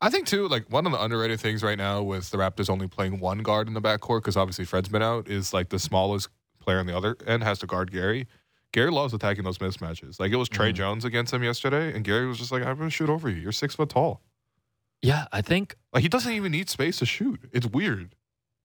[0.00, 2.88] I think too, like one of the underrated things right now with the Raptors only
[2.88, 6.28] playing one guard in the backcourt because obviously Fred's been out is like the smallest
[6.58, 8.26] player on the other end has to guard Gary.
[8.72, 10.18] Gary loves attacking those mismatches.
[10.18, 10.76] Like it was Tre Mhm.
[10.76, 13.36] Jones against him yesterday, and Gary was just like, "I'm gonna shoot over you.
[13.36, 14.22] You're six foot tall."
[15.02, 17.48] Yeah, I think Like he doesn't even need space to shoot.
[17.52, 18.14] It's weird.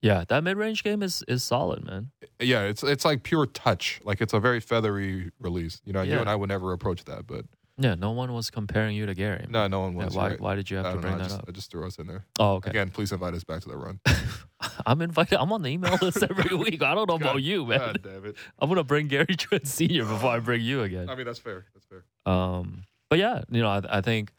[0.02, 2.12] yeah, that mid range game is is solid, man.
[2.40, 4.00] Yeah, it's it's like pure touch.
[4.04, 5.82] Like it's a very feathery release.
[5.84, 7.46] You know, you and I would never approach that, but
[7.80, 9.46] Yeah, no one was comparing you to Gary.
[9.50, 10.16] no, no one Yeah, was.
[10.16, 10.42] why right.
[10.42, 11.02] why did you have I to know.
[11.02, 11.46] bring I that just, up?
[11.48, 12.26] I just threw us in there.
[12.40, 12.72] Oh, okay.
[12.72, 14.00] Again, please invite us back to the run.
[14.86, 15.40] I'm invited.
[15.40, 16.82] I'm on the email list every week.
[16.82, 17.80] I don't know about you, man.
[17.80, 18.36] God damn it.
[18.60, 21.10] I'm gonna bring Gary Trent Senior before I bring you again.
[21.10, 21.66] I mean, that's fair.
[21.76, 22.04] That's fair.
[22.26, 24.32] Um, but yeah, you know, I, I think,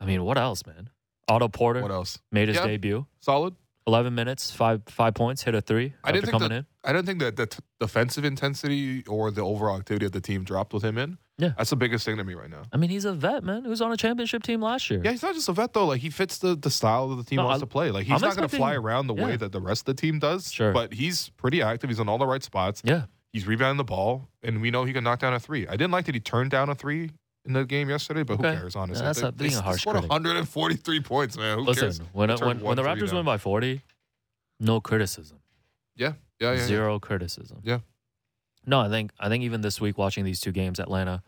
[0.00, 0.90] I mean, what else, man?
[1.28, 2.18] Otto Porter What else?
[2.30, 2.66] made his Yeah.
[2.66, 3.06] debut.
[3.20, 3.56] Solid.
[3.88, 6.66] 11 minutes, five five points, hit a three I after didn't think coming that- in.
[6.84, 10.44] I don't think that the t- defensive intensity or the overall activity of the team
[10.44, 11.18] dropped with him in.
[11.38, 11.52] Yeah.
[11.58, 12.62] That's the biggest thing to me right now.
[12.72, 13.62] I mean, he's a vet, man.
[13.64, 15.02] He was on a championship team last year.
[15.04, 15.84] Yeah, he's not just a vet though.
[15.86, 17.90] Like he fits the, the style that the team No, wants I- to play.
[17.90, 19.36] Like he's I'm not going to expecting- fly around the way yeah.
[19.36, 20.50] that the rest of the team does.
[20.50, 20.72] Sure.
[20.72, 21.90] But he's pretty active.
[21.90, 22.80] He's in all the right spots.
[22.84, 23.04] Yeah.
[23.32, 25.66] He's rebounding the ball, and we know he can knock down a three.
[25.68, 27.10] I didn't like that he turned down a three
[27.44, 28.54] in the game yesterday, but Okay.
[28.54, 28.74] who cares?
[28.76, 30.10] Honestly, that's a- being they a harsh scored critic.
[30.10, 31.58] 143 points, man.
[31.58, 31.82] Who cares?
[31.82, 33.16] Listen, when turned when, when the three Raptors down.
[33.16, 33.82] win by 40,
[34.58, 35.38] no criticism.
[35.96, 36.52] Yeah, yeah.
[36.54, 36.64] yeah.
[36.66, 37.60] Zero criticism.
[37.62, 37.80] Yeah.
[38.66, 41.22] No, I think I think even this week watching these two games, Atlanta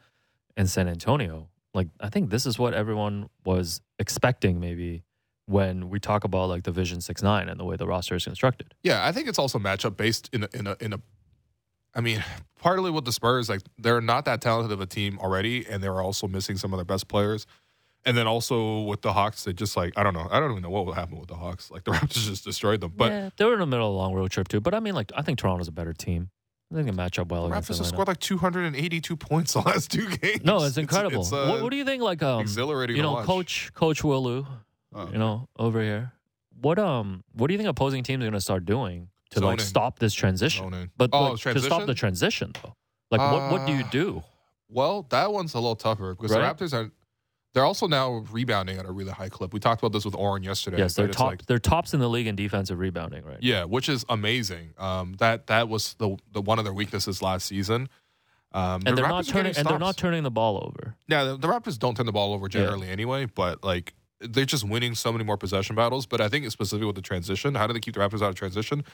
[0.56, 5.04] and San Antonio, like I think this is what everyone was expecting maybe
[5.46, 8.24] when we talk about like the Vision Six Nine and the way the roster is
[8.24, 8.74] constructed.
[8.82, 11.00] Yeah, I think it's also matchup based in a, in a in a.
[11.94, 12.22] I mean,
[12.60, 16.02] partly with the Spurs, like they're not that talented of a team already, and they're
[16.02, 17.46] also missing some of their best players.
[18.04, 20.62] And then also with the Hawks, they just like I don't know, I don't even
[20.62, 21.70] know what will happen with the Hawks.
[21.70, 23.96] Like the Raptors just destroyed them, but yeah, they were in the middle of a
[23.96, 24.60] long road trip too.
[24.60, 26.30] But I mean, like I think Toronto's a better team.
[26.70, 30.06] I think they match up well Raptors have scored like 282 points the last two
[30.08, 30.44] games.
[30.44, 31.22] no, it's incredible.
[31.22, 32.02] It's, uh, what, what do you think?
[32.02, 32.96] Like, um, exhilarating.
[32.96, 33.26] you know, watch.
[33.26, 34.46] Coach Coach Willu,
[34.94, 36.12] Uh, you know, over here.
[36.60, 39.60] What um, what do you think opposing teams are going to start doing to like
[39.60, 40.64] stop this transition?
[40.64, 40.90] zoning.
[40.96, 42.74] But oh, like, to stop the transition though,
[43.10, 44.24] like what what do you Uh, do?
[44.68, 46.54] Well, that one's a little tougher because Right?
[46.58, 46.90] the Raptors are.
[47.58, 49.52] They're also now rebounding at a really high clip.
[49.52, 50.78] We talked about this with Oren yesterday.
[50.78, 51.26] Yes, they're top.
[51.26, 53.38] like- they're tops in the league in defensive rebounding, right?
[53.40, 54.74] Yeah, which is amazing.
[54.78, 57.88] Um, that that was the the one of their weaknesses last season.
[58.52, 59.56] Um, the and they're Raptors not turning.
[59.56, 60.94] And they're not turning the ball over.
[61.08, 64.62] Yeah, the, the Raptors don't turn the ball over generally anyway, but like they're just
[64.62, 66.06] winning so many more possession battles.
[66.06, 67.56] But I think specifically with the transition.
[67.56, 68.84] How do they keep the Raptors out of transition?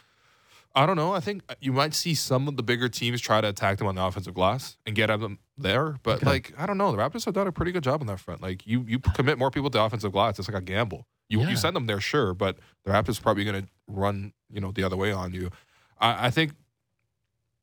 [0.76, 1.12] I don't know.
[1.12, 3.94] I think you might see some of the bigger teams try to attack them on
[3.94, 5.96] the offensive glass and get at them there.
[6.02, 6.26] But Okay.
[6.26, 8.42] like I don't know, the Raptors have done a pretty good job on that front.
[8.42, 11.06] Like you you commit more people to offensive glass, it's like a gamble.
[11.28, 11.50] You Yeah.
[11.50, 14.82] you send them there, sure, but the Raptors probably going to run you know the
[14.84, 15.50] other way on you.
[16.00, 16.54] I, I think.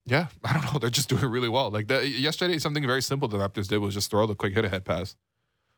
[0.06, 0.80] Yeah, I don't know.
[0.80, 1.70] They're just doing really well.
[1.70, 4.66] Like the, yesterday, something very simple the Raptors did was just throw the quick hit
[4.66, 5.16] ahead pass.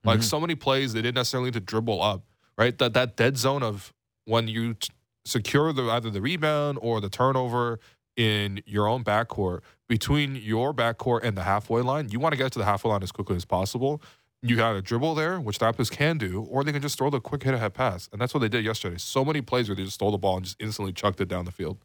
[0.05, 0.23] Like Mhm.
[0.23, 2.23] so many plays, they didn't necessarily need to dribble up,
[2.57, 2.77] right?
[2.77, 3.91] That that dead zone of
[4.25, 4.89] when you t-
[5.25, 7.79] secure the either the rebound or the turnover
[8.15, 12.51] in your own backcourt between your backcourt and the halfway line, you want to get
[12.51, 14.01] to the halfway line as quickly as possible.
[14.41, 17.09] You got to dribble there, which the Raptors can do, or they can just throw
[17.09, 18.97] the quick hit ahead pass, and that's what they did yesterday.
[18.97, 21.45] So many plays where they just stole the ball and just instantly chucked it down
[21.45, 21.77] the field.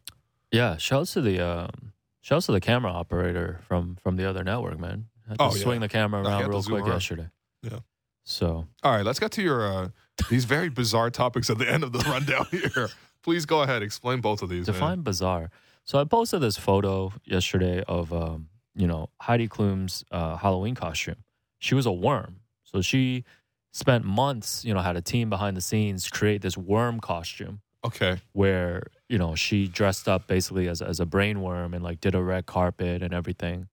[0.51, 0.75] Yeah.
[0.75, 5.05] Shouts to the um, shouts to the camera operator from from the other network, man.
[5.39, 5.61] Oh, yeah.
[5.61, 6.93] swing the camera around real quick around.
[6.93, 7.29] yesterday.
[7.61, 7.79] Yeah.
[8.23, 9.89] So All right, let's get to your uh,
[10.29, 12.89] these very bizarre topics at the end of the rundown here.
[13.29, 14.65] Please go ahead, explain both of these.
[14.65, 14.73] man.
[14.73, 15.51] define bizarre.
[15.83, 21.17] So I posted this photo yesterday of um, you know Heidi Klum's uh, Halloween costume.
[21.59, 23.23] She was a worm, so she
[23.71, 28.17] spent months, you know, had a team behind the scenes create this worm costume Okay.
[28.33, 32.15] where you know she dressed up basically as as a brain worm and like did
[32.15, 33.67] a red carpet and everything.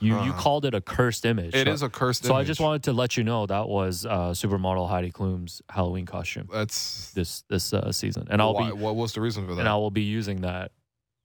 [0.00, 1.54] You you called it a cursed image.
[1.54, 2.28] It is a cursed image.
[2.28, 2.46] So I image.
[2.48, 7.12] just wanted to let you know that was uh, supermodel Heidi Klum's Halloween costume That's
[7.12, 9.60] this this uh, season, and I'll why, be what was the reason for that?
[9.60, 10.72] and I will be using that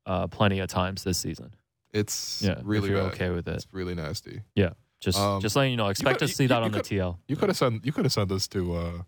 [0.05, 1.53] uh, plenty of times this season.
[1.93, 3.13] it's Yeah, really if you're bad.
[3.13, 3.55] okay with it.
[3.55, 4.41] It's really nasty.
[4.55, 4.69] Yeah.
[5.01, 6.77] Just Um, just letting you know, expect could- to see you- that you on the
[6.81, 7.17] could- TL.
[7.27, 9.01] You could have sent you could have sent this to uh,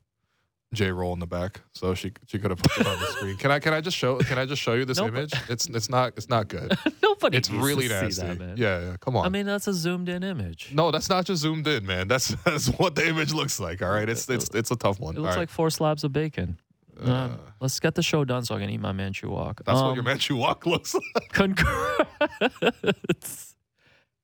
[0.73, 3.35] J Roll in the back, so she she could have put it on the screen.
[3.37, 5.33] Can I can I just show can I just show you this No, but- image?
[5.49, 6.77] It's it's not it's not good.
[7.03, 8.27] Nobody It's needs really to see nasty.
[8.27, 8.55] that, man.
[8.57, 8.95] Yeah, yeah.
[9.01, 9.25] Come on.
[9.25, 10.71] I mean that's a zoomed in image.
[10.73, 12.07] no, that's not just zoomed in, man.
[12.07, 13.81] That's that's what the image looks like.
[13.81, 15.17] All right, it's it's it's a tough one.
[15.17, 16.57] It looks All like four slabs of bacon.
[17.01, 17.09] right.
[17.09, 17.29] Uh,
[17.59, 19.61] let's get the show done so I can eat my Manchu Wok.
[19.65, 21.29] that's what Um, your Manchu Wok looks like.
[21.33, 22.05] Congrats.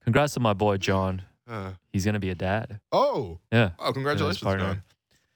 [0.03, 1.23] Congrats to my boy John.
[1.49, 2.79] Uh, He's gonna be a dad.
[2.91, 3.71] oh, Yeah.
[3.79, 4.65] oh, congratulations, partner.
[4.65, 4.83] man!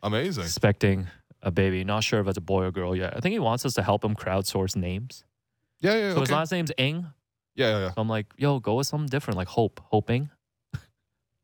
[0.03, 0.43] Amazing.
[0.43, 1.07] Expecting
[1.41, 1.83] a baby.
[1.83, 3.15] Not sure if it's a boy or girl yet.
[3.15, 5.23] I think he wants us to help him crowdsource names.
[5.79, 6.13] Yeah, yeah.
[6.13, 7.07] So his last name's Ing.
[7.55, 7.87] yeah, yeah, yeah.
[7.89, 10.29] So I'm like, yo, go with something different, like Hope, hoping,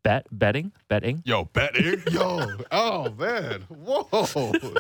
[0.04, 1.22] bet, betting, betting.
[1.26, 2.02] Yo, betting.
[2.12, 4.08] Yo, oh man, whoa,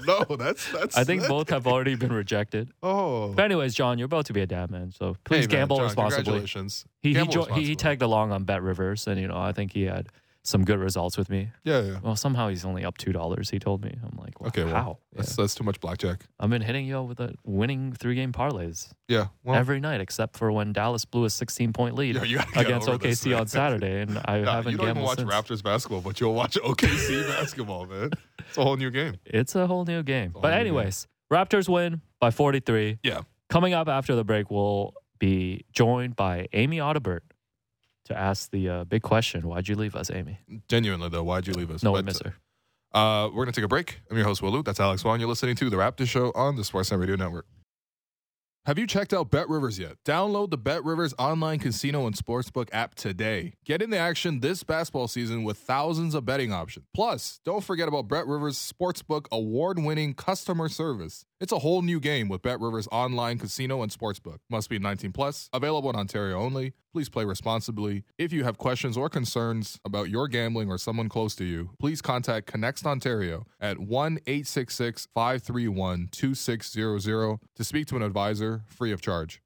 [0.05, 0.97] no, that's that's.
[0.97, 2.69] I think that- both have already been rejected.
[2.83, 4.91] Oh, But anyways, John, you're about to be a dad, man.
[4.91, 6.23] So please Hey, man, gamble John, responsibly.
[6.23, 6.85] Congratulations.
[7.01, 9.51] He he, Gamble jo- he he tagged along on Bet Rivers, and you know I
[9.53, 10.07] think he had
[10.47, 11.49] some good results with me.
[11.65, 11.99] Yeah, yeah.
[12.01, 13.49] Well, somehow he's only up two dollars.
[13.49, 13.97] He told me.
[14.01, 14.97] I'm like, well, Okay, well, how?
[15.13, 15.43] That's Yeah.
[15.43, 16.25] that's too much blackjack.
[16.39, 19.27] I've been hitting you with a winning three game parlays Yeah.
[19.43, 22.51] Well, every night, except for when Dallas blew a 16 point lead yeah, you gotta
[22.53, 25.29] get against over this, OKC on Saturday, and I haven't you don't even watch since.
[25.29, 28.11] Raptors basketball, but you'll watch OKC basketball, man.
[28.39, 29.15] It's a whole new game.
[29.25, 30.31] It's a whole new game.
[30.35, 30.77] a But whole new game.
[30.77, 32.99] anyways, Raptors win by 43.
[33.03, 33.21] Yeah.
[33.49, 37.19] Coming up after the break, we'll be joined by Amy Audibert
[38.07, 40.39] to ask the uh, big question: Why'd you leave us, Amy?
[40.67, 41.83] Genuinely though, why'd you leave us?
[41.83, 42.35] No, But, miss her.
[42.93, 43.99] Uh, we're gonna take a break.
[44.09, 44.63] I'm your host Will Lou.
[44.63, 45.19] That's Alex Wong.
[45.19, 47.45] You're listening to the Raptor Show on the Sportsnet Radio Network.
[48.67, 49.95] Have you checked out Bet Rivers yet?
[50.03, 53.53] Download the Bet Rivers online casino and sportsbook app today.
[53.63, 56.85] Get in the action this basketball season with thousands of betting options.
[56.93, 61.23] Plus, don't forget about Bet Rivers Sportsbook award-winning customer service.
[61.39, 64.39] It's a whole new game with Bet Rivers online casino and sportsbook.
[64.49, 65.49] Must be 19 plus.
[65.53, 66.73] Available in Ontario only.
[66.91, 68.03] Please play responsibly.
[68.17, 72.01] If you have questions or concerns about your gambling or someone close to you, please
[72.01, 79.41] contact ConnexOntario at 1 866 531 2600 to speak to an advisor free of charge.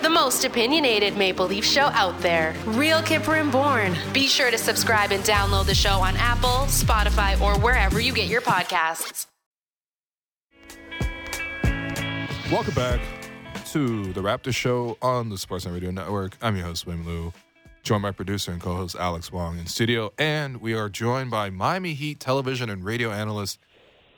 [0.00, 2.54] The most opinionated Maple Leaf show out there.
[2.66, 3.96] Real Kyper and Bourne.
[4.12, 8.28] Be sure to subscribe and download the show on Apple, Spotify, or wherever you get
[8.28, 9.26] your podcasts.
[12.50, 13.00] Welcome back
[13.72, 16.36] to the Raptor Show on the Sportsnet Radio Network.
[16.40, 17.32] I'm your host, Will Lou.
[17.82, 21.94] Joined by producer and co-host Alex Wong in studio, and we are joined by Miami
[21.94, 23.58] Heat television and radio analyst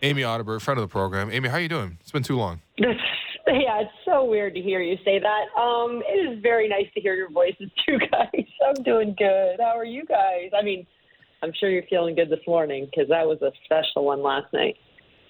[0.02, 1.30] Amy Audibert, friend of the program.
[1.30, 1.98] Amy, how you doing?
[2.00, 2.60] It's been too long.
[3.52, 5.60] Yeah, it's so weird to hear you say that.
[5.60, 8.44] Um, it is very nice to hear your voices too, guys.
[8.66, 9.56] I'm doing good.
[9.58, 10.50] How are you guys?
[10.58, 10.86] I mean,
[11.42, 14.76] I'm sure you're feeling good this morning because that was a special one last night.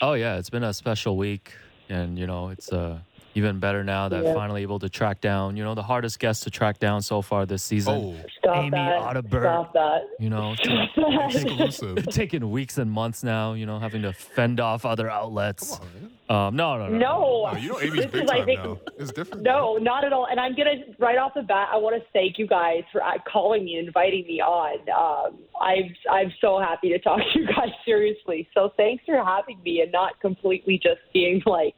[0.00, 1.52] Oh yeah, it's been a special week,
[1.88, 2.98] and you know it's uh,
[3.34, 4.34] even better now that Yeah.
[4.34, 5.56] finally able to track down.
[5.56, 7.94] You know the hardest guest to track down so far this season.
[7.94, 9.00] Oh, Stop Amy that.
[9.00, 9.42] Audibert.
[9.42, 10.02] Stop that.
[10.18, 11.34] You know, Stop that.
[11.34, 12.06] exclusive.
[12.10, 13.52] taking weeks and months now.
[13.52, 15.76] You know, having to fend off other outlets.
[15.78, 16.10] Come on, man.
[16.30, 17.46] Um, no, no, no, No.
[17.52, 18.78] Oh, you know Amy's big time think- now.
[18.98, 19.42] It's different.
[19.44, 20.26] No, not at all.
[20.30, 21.68] And I'm gonna right off the bat.
[21.72, 24.78] I want to thank you guys for uh, calling me, and inviting me on.
[24.90, 28.46] Um, I'm I'm so happy to talk to you guys seriously.
[28.52, 31.74] So thanks for having me and not completely just being like,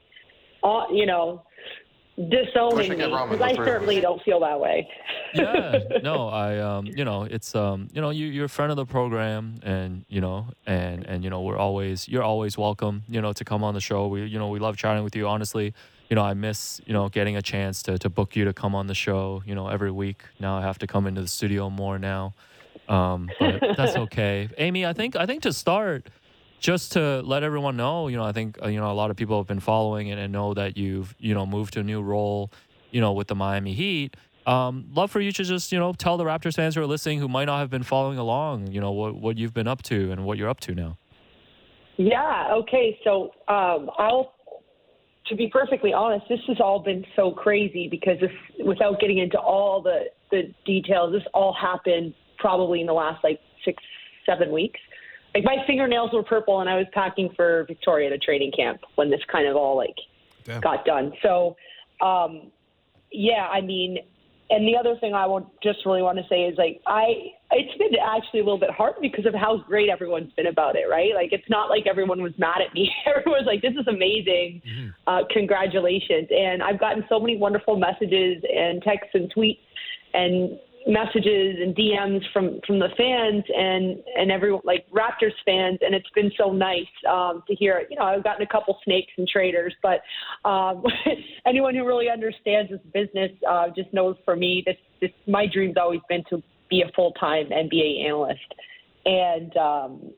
[0.63, 1.43] uh, you know,
[2.29, 3.65] disowning me because I with her.
[3.65, 4.87] certainly don't feel that way.
[5.33, 8.75] yeah no i um you know it's um you know you, you're a friend of
[8.75, 13.21] the program and you know and and you know we're always you're always welcome you
[13.21, 15.73] know to come on the show we you know we love chatting with you honestly
[16.09, 18.75] you know i miss you know getting a chance to to book you to come
[18.75, 21.69] on the show you know every week now i have to come into the studio
[21.69, 22.33] more now
[22.89, 26.07] um but that's okay amy i think i think to start
[26.61, 29.17] just to let everyone know, you know, I think uh, you know a lot of
[29.17, 32.01] people have been following it and know that you've you know moved to a new
[32.01, 32.51] role,
[32.91, 34.15] you know, with the Miami Heat.
[34.45, 37.19] Um, love for you to just you know tell the Raptors fans who are listening
[37.19, 40.11] who might not have been following along, you know, what what you've been up to
[40.11, 40.97] and what you're up to now.
[41.97, 42.53] Yeah.
[42.53, 42.99] Okay.
[43.03, 44.33] So um, I'll,
[45.27, 48.17] to be perfectly honest, this has all been so crazy because
[48.63, 53.39] without getting into all the the details, this all happened probably in the last like
[53.65, 53.81] six,
[54.27, 54.79] seven weeks.
[55.33, 58.81] Like my fingernails were purple, and I was packing for Victoria at a training camp
[58.95, 59.95] when this kind of all like
[60.43, 60.61] Damn.
[60.61, 61.13] got done.
[61.21, 61.55] So,
[62.01, 62.51] um,
[63.11, 63.99] yeah, I mean,
[64.49, 67.77] and the other thing I want just really want to say is like I it's
[67.77, 71.15] been actually a little bit hard because of how great everyone's been about it, right?
[71.15, 72.91] Like it's not like everyone was mad at me.
[73.05, 74.61] Everyone's like, "This is amazing,
[75.07, 79.59] uh, congratulations!" And I've gotten so many wonderful messages and texts and tweets
[80.13, 85.93] and messages and DMs from from the fans and and everyone like Raptors fans, and
[85.93, 87.83] it's been so nice um, to hear.
[87.89, 90.01] You know, I've gotten a couple snakes and traders, but
[90.49, 90.83] um,
[91.45, 95.77] anyone who really understands this business uh, just knows for me, this this my dream's
[95.77, 98.53] always been to be a full time NBA analyst,
[99.05, 100.11] and um,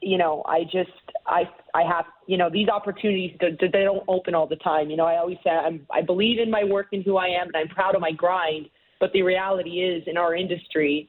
[0.00, 0.90] you know, I just
[1.26, 1.42] I
[1.74, 4.90] I have you know these opportunities they don't open all the time.
[4.90, 7.48] You know, I always say I'm I believe in my work and who I am,
[7.48, 8.68] and I'm proud of my grind.
[9.00, 11.08] But the reality is, in our industry,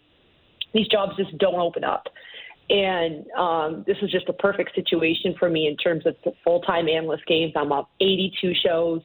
[0.74, 2.04] these jobs just don't open up.
[2.70, 6.88] And um, this is just a perfect situation for me in terms of full time
[6.88, 7.54] analyst games.
[7.56, 9.02] I'm up 82 shows.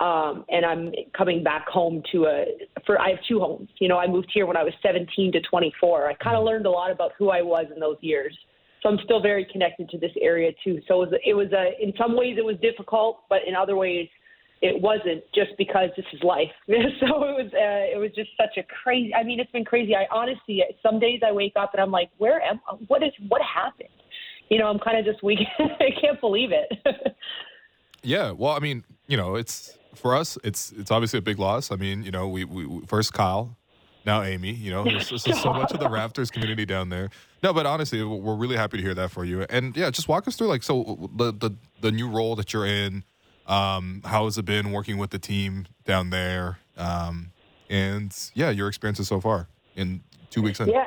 [0.00, 2.44] Um, and I'm coming back home to a
[2.84, 3.68] for I have two homes.
[3.78, 6.08] You know, I moved here when I was 17 to 24.
[6.08, 8.36] I kind of learned a lot about who I was in those years.
[8.82, 10.80] So I'm still very connected to this area too.
[10.88, 13.76] So it was, it was a in some ways it was difficult, but in other
[13.76, 14.08] ways
[14.62, 16.50] it wasn't just because this is life.
[16.66, 19.14] so it was uh, it was just such a crazy.
[19.14, 19.94] I mean, it's been crazy.
[19.94, 22.60] I honestly some days I wake up and I'm like, where am?
[22.88, 23.88] What is what happened?
[24.50, 25.38] You know, I'm kind of just weak.
[25.58, 26.72] I can't believe it.
[28.04, 31.70] Yeah, well, I mean, you know, it's for us, it's it's obviously a big loss.
[31.70, 33.56] I mean, you know, we, we, we first Kyle,
[34.04, 34.52] now Amy.
[34.52, 37.10] You know, there's, there's so much of the Raptors community down there.
[37.42, 39.42] No, but honestly, we're really happy to hear that for you.
[39.48, 42.66] And yeah, just walk us through like so the the the new role that you're
[42.66, 43.04] in.
[43.46, 46.58] Um, how has it been working with the team down there?
[46.76, 47.32] Um,
[47.70, 50.68] and yeah, your experiences so far in two weeks in.
[50.68, 50.86] Yeah.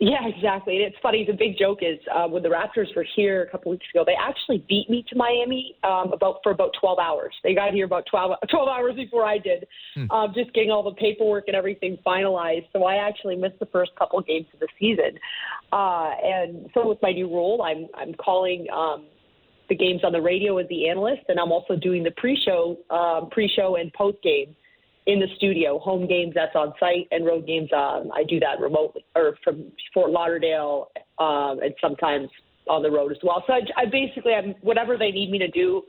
[0.00, 0.76] Yeah, exactly.
[0.76, 1.24] And it's funny.
[1.26, 4.14] The big joke is uh, when the Raptors were here a couple weeks ago, they
[4.14, 7.34] actually beat me to Miami um, about for about 12 hours.
[7.42, 10.08] They got here about 12, 12 hours before I did, Hmm.
[10.12, 12.68] um, just getting all the paperwork and everything finalized.
[12.72, 15.18] So I actually missed the first couple games of the season.
[15.72, 19.06] Uh, and so with my new role, I'm I'm calling um,
[19.68, 23.28] the games on the radio as the analyst, and I'm also doing the pre-show, um,
[23.30, 24.54] pre-show and post-game
[25.06, 25.78] in the studio.
[25.78, 29.72] Home games that's on site, and road games um, I do that remotely or from
[29.92, 32.28] Fort Lauderdale, um, and sometimes
[32.68, 33.42] on the road as well.
[33.46, 35.82] So I, I basically I'm whatever they need me to do.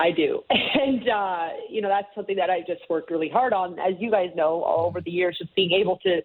[0.00, 0.42] I do.
[0.82, 3.78] And, uh, you know, that's something that I just worked really hard on.
[3.78, 6.22] As you guys know, all over the years, just being able to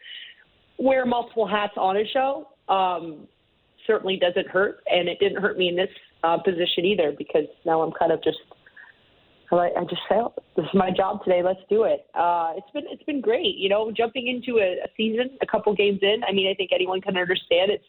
[0.77, 3.27] wear multiple hats on a show um,
[3.85, 4.79] certainly doesn't hurt.
[4.87, 5.89] And it didn't hurt me in this
[6.23, 8.39] uh, position either because now I'm kind of just,
[9.51, 11.41] I I just felt this is my job today.
[11.43, 12.05] Let's do it.
[12.13, 13.55] Uh, it's been it's been great.
[13.57, 16.21] You know, jumping into a, a season, a couple games in.
[16.27, 17.85] I mean, I think anyone can understand it's,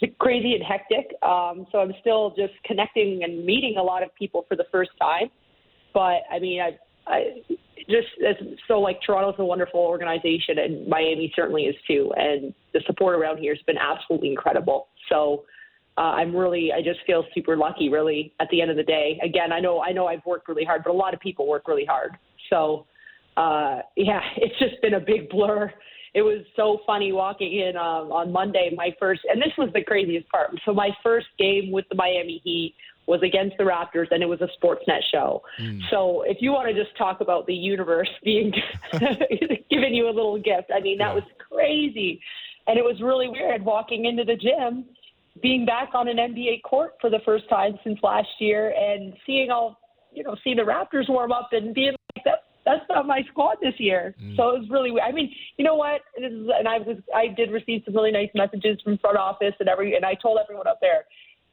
[0.00, 1.14] it's crazy and hectic.
[1.22, 4.90] Um, so I'm still just connecting and meeting a lot of people for the first
[5.00, 5.30] time.
[5.94, 7.42] But I mean, I I
[7.88, 12.12] just it's so like Toronto's a wonderful organization, and Miami certainly is too.
[12.16, 14.88] And the support around here has been absolutely incredible.
[15.08, 15.44] So
[15.98, 19.18] uh, I'm really, I just feel super lucky, really, at the end of the day.
[19.22, 21.66] Again, I know, I know, I've worked really hard, but a lot of people work
[21.66, 22.12] really hard.
[22.50, 22.86] So,
[23.36, 25.72] uh, yeah, it's just been a big blur.
[26.14, 28.70] It was so funny walking in um, on Monday.
[28.76, 30.50] My first, and this was the craziest part.
[30.64, 32.74] So my first game with the Miami Heat
[33.06, 35.42] was against the Raptors, and it was a Sportsnet show.
[35.90, 38.52] So if you want to just talk about the universe being
[39.70, 41.14] giving you a little gift, I mean that Yeah.
[41.14, 42.20] was crazy,
[42.66, 44.84] and it was really weird walking into the gym
[45.42, 49.50] being back on an NBA court for the first time since last year and seeing
[49.50, 49.78] all,
[50.12, 53.56] you know, seeing the Raptors warm up and being like, that, that's not my squad
[53.62, 54.14] this year.
[54.36, 55.00] So it was really.
[55.00, 56.02] I mean, you know what?
[56.18, 59.54] This is, and I was, I did receive some really nice messages from front office
[59.60, 61.04] and every, and I told everyone up there,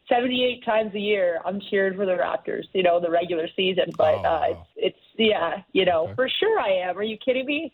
[0.09, 3.85] 78 times a year, I'm cheering for the Raptors, you know, the regular season.
[3.97, 4.67] But Oh, uh, wow.
[4.75, 6.13] it's, it's, yeah, you know, Okay.
[6.15, 6.97] for sure I am.
[6.97, 7.71] Are you kidding me?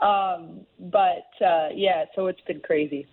[0.00, 3.06] Um, but uh, yeah, so it's been crazy.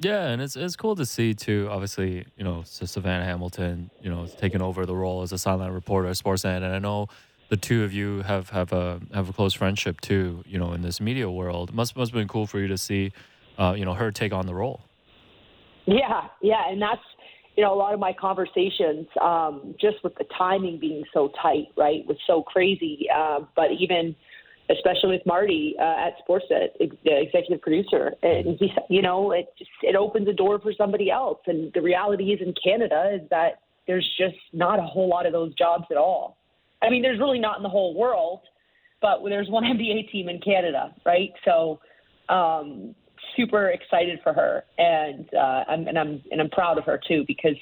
[0.00, 1.68] Yeah, and it's it's cool to see too.
[1.70, 6.08] Obviously, you know, Savannah Hamilton, you know, taking over the role as a sideline reporter
[6.08, 7.08] at Sportsnet, and I know
[7.48, 10.44] the two of you have have a have a close friendship too.
[10.46, 13.12] You know, in this media world, must must have been cool for you to see,
[13.58, 14.80] uh, you know, her take on the role.
[15.86, 17.02] Yeah, yeah, and that's
[17.56, 21.68] you know a lot of my conversations, um, just with the timing being so tight,
[21.76, 23.08] right, was so crazy.
[23.12, 24.14] Uh, but even,
[24.70, 29.46] especially with Marty uh, at Sportsnet, ex- the executive producer, and he, you know, it
[29.58, 31.38] just it opens a door for somebody else.
[31.46, 35.32] And the reality is in Canada is that there's just not a whole lot of
[35.32, 36.36] those jobs at all.
[36.82, 38.40] I mean, there's really not in the whole world,
[39.00, 41.32] but there's one NBA team in Canada, right?
[41.44, 41.80] So.
[42.28, 42.94] Um,
[43.38, 47.24] super excited for her, and uh, I'm and I'm and I'm proud of her too
[47.26, 47.54] because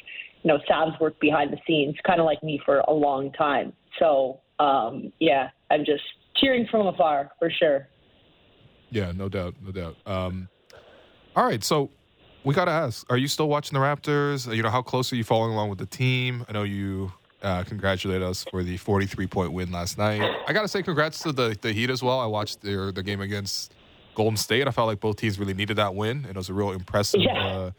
[0.42, 3.72] you know Sav's worked behind the scenes, kind of like me for a long time.
[3.98, 6.02] So um, yeah, I'm just
[6.41, 7.89] cheering from afar for sure.
[8.91, 9.97] Yeah, no doubt, no doubt.
[10.07, 10.49] Um,
[11.34, 11.91] all right, so
[12.45, 14.55] we got to ask: Are you still watching the Raptors?
[14.55, 16.45] You know, how close are you following along with the team?
[16.49, 17.12] I know you
[17.43, 20.22] uh, congratulate us for the 43 point win last night.
[20.47, 22.20] I got to say, congrats to the the Heat as well.
[22.20, 23.74] I watched their the game against
[24.14, 24.68] Golden State.
[24.68, 27.20] I felt like both teams really needed that win, and it was a real impressive
[27.20, 27.45] Yeah.
[27.47, 27.70] uh,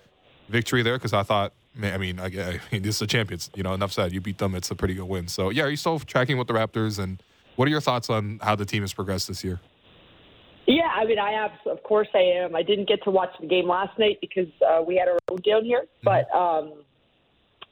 [0.50, 1.54] victory there because I thought.
[1.74, 3.50] man, I mean, I, I mean, this is the champions.
[3.56, 4.12] You know, enough said.
[4.12, 5.28] You beat them; it's a pretty good win.
[5.30, 7.00] So, yeah, are you still tracking with the Raptors?
[7.00, 7.24] And
[7.58, 9.60] what are your thoughts on how the team has progressed this year?
[10.68, 12.56] Yeah, I mean, I have, of course, I am.
[12.56, 15.44] I didn't get to watch the game last night because uh, we had a road
[15.44, 16.84] down here, but um,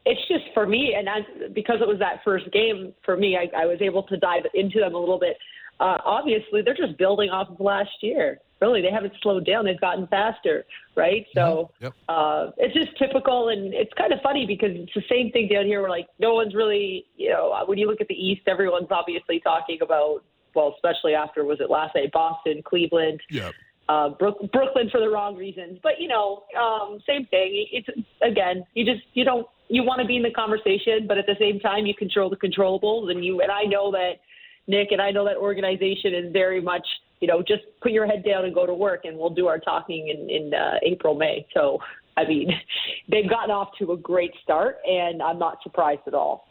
[0.05, 3.63] it's just for me, and as, because it was that first game for me, I,
[3.63, 5.37] I was able to dive into them a little bit.
[5.79, 8.39] Uh, obviously, they're just building off of last year.
[8.61, 11.25] Really, they haven't slowed down; they've gotten faster, right?
[11.35, 11.93] So Yep.
[12.07, 15.65] uh, it's just typical, and it's kind of funny because it's the same thing down
[15.65, 15.81] here.
[15.81, 19.39] Where like no one's really, you know, when you look at the East, everyone's obviously
[19.41, 20.23] talking about.
[20.55, 22.13] Well, especially after was it last night?
[22.13, 23.51] Boston, Cleveland, Yeah.
[23.89, 25.79] uh, Brook, Brooklyn for the wrong reasons.
[25.83, 27.67] But you know, um, same thing.
[27.73, 27.89] It's
[28.21, 31.35] again, you just you don't you want to be in the conversation, but at the
[31.39, 33.11] same time, you control the controllables.
[33.11, 34.21] And you and I know that
[34.67, 36.87] Nick and I know that organization is very much
[37.25, 39.57] you know just put your head down and go to work, and we'll do our
[39.57, 41.47] talking in in uh, April May.
[41.55, 41.79] So
[42.15, 42.51] I mean,
[43.09, 46.47] they've gotten off to a great start, and I'm not surprised at all.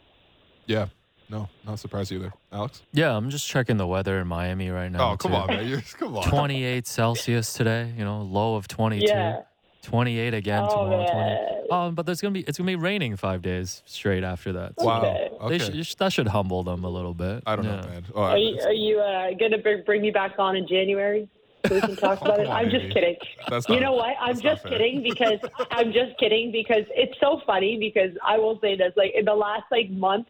[0.65, 0.87] Yeah.
[1.29, 2.31] No, not surprised either.
[2.51, 2.83] Alex?
[2.91, 5.13] Yeah, I'm just checking the weather in Miami right now.
[5.13, 5.37] Oh, come too.
[5.37, 5.67] on, man.
[5.67, 6.23] You're, come on.
[6.29, 9.07] 28 Celsius today, you know, low of 22.
[9.07, 9.41] Yeah.
[9.85, 11.05] 28 again Oh, tomorrow.
[11.05, 11.13] 20.
[11.15, 11.51] man.
[11.71, 14.73] Um, but there's gonna be it's gonna be raining five days straight after that.
[14.79, 14.99] So Wow.
[14.99, 15.29] Okay.
[15.41, 15.57] Okay.
[15.57, 17.43] they should, that should humble them a little bit.
[17.45, 17.75] I don't Yeah.
[17.81, 18.05] know, man.
[18.13, 21.27] Oh, Are you, are you uh, going to bring, bring me back on in January
[21.67, 22.47] so we can talk about it?
[22.47, 23.15] I'm just kidding.
[23.49, 24.15] That's you not- know what?
[24.21, 25.39] I'm just kidding because
[25.71, 29.33] I'm just kidding because it's so funny because I will say this like in the
[29.33, 30.27] last like month,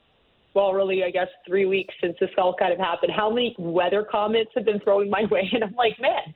[0.53, 3.11] well, really, I guess three weeks since this all kind of happened.
[3.13, 5.49] How many weather comments have been thrown my way?
[5.53, 6.33] And I'm like, man,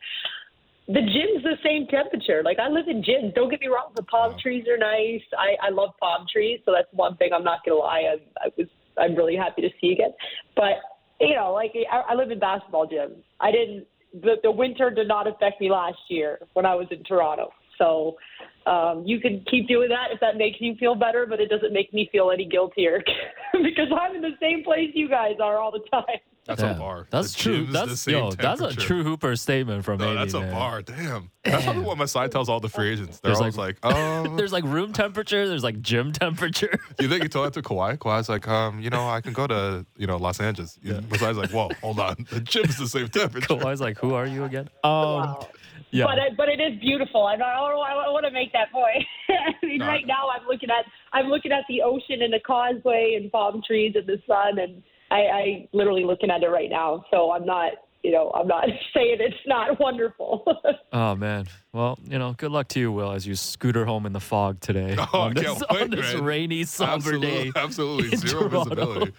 [0.89, 2.41] the gym's the same temperature.
[2.43, 3.35] Like I live in gyms.
[3.35, 3.91] Don't get me wrong.
[3.95, 5.21] The palm trees are nice.
[5.37, 8.15] I, I love palm trees, so that's one thing I'm not gonna lie.
[8.15, 8.67] I, I was
[8.97, 10.13] I'm really happy to see you again.
[10.55, 10.81] But
[11.21, 13.21] you know, like I, I live in basketball gyms.
[13.39, 13.85] I didn't.
[14.21, 17.51] The, the winter did not affect me last year when I was in Toronto.
[17.77, 18.17] So
[18.65, 21.71] um, you can keep doing that if that makes you feel better, but it doesn't
[21.71, 23.03] make me feel any guiltier
[23.53, 26.17] because I'm in the same place you guys are all the time.
[26.49, 26.75] That's Yeah.
[26.75, 27.07] a bar.
[27.11, 27.65] That's The true.
[27.67, 30.51] That's the yo, that's a true hooper statement from No, Amy, that's a man.
[30.53, 30.81] bar.
[30.81, 31.29] Damn.
[31.43, 33.19] That's probably what Masai tells all the free agents.
[33.19, 35.47] They're There's always like, um, There's like room temperature.
[35.47, 36.79] There's like gym temperature.
[36.99, 37.97] you think you told that to Kawhi?
[37.97, 40.79] Kawhi's like, um, you know, I can go to, you know, Los Angeles.
[40.81, 41.01] Yeah.
[41.09, 42.25] Masai's like, whoa, hold on.
[42.31, 43.47] The gym's the same temperature.
[43.55, 44.69] Kawhi's like, who are you again?
[44.83, 45.47] Um, Wow.
[45.91, 46.05] yeah.
[46.05, 47.25] But I, but it is beautiful.
[47.27, 49.05] I, I, I want to make that point.
[49.29, 50.13] I mean, No, right know.
[50.15, 53.93] now I'm looking at I'm looking at the ocean and the causeway and palm trees
[53.95, 57.03] and the sun, and I, I literally looking at it right now.
[57.11, 57.71] So I'm not,
[58.03, 60.43] you know, I'm not saying it's not wonderful.
[60.91, 61.45] Oh man.
[61.71, 64.59] Well, you know, good luck to you, Will, as you scooter home in the fog
[64.59, 66.23] today Oh, on I this, can't on this man.
[66.23, 67.51] rainy, somber absolutely, day.
[67.55, 69.05] absolutely in zero Toronto.
[69.05, 69.13] visibility.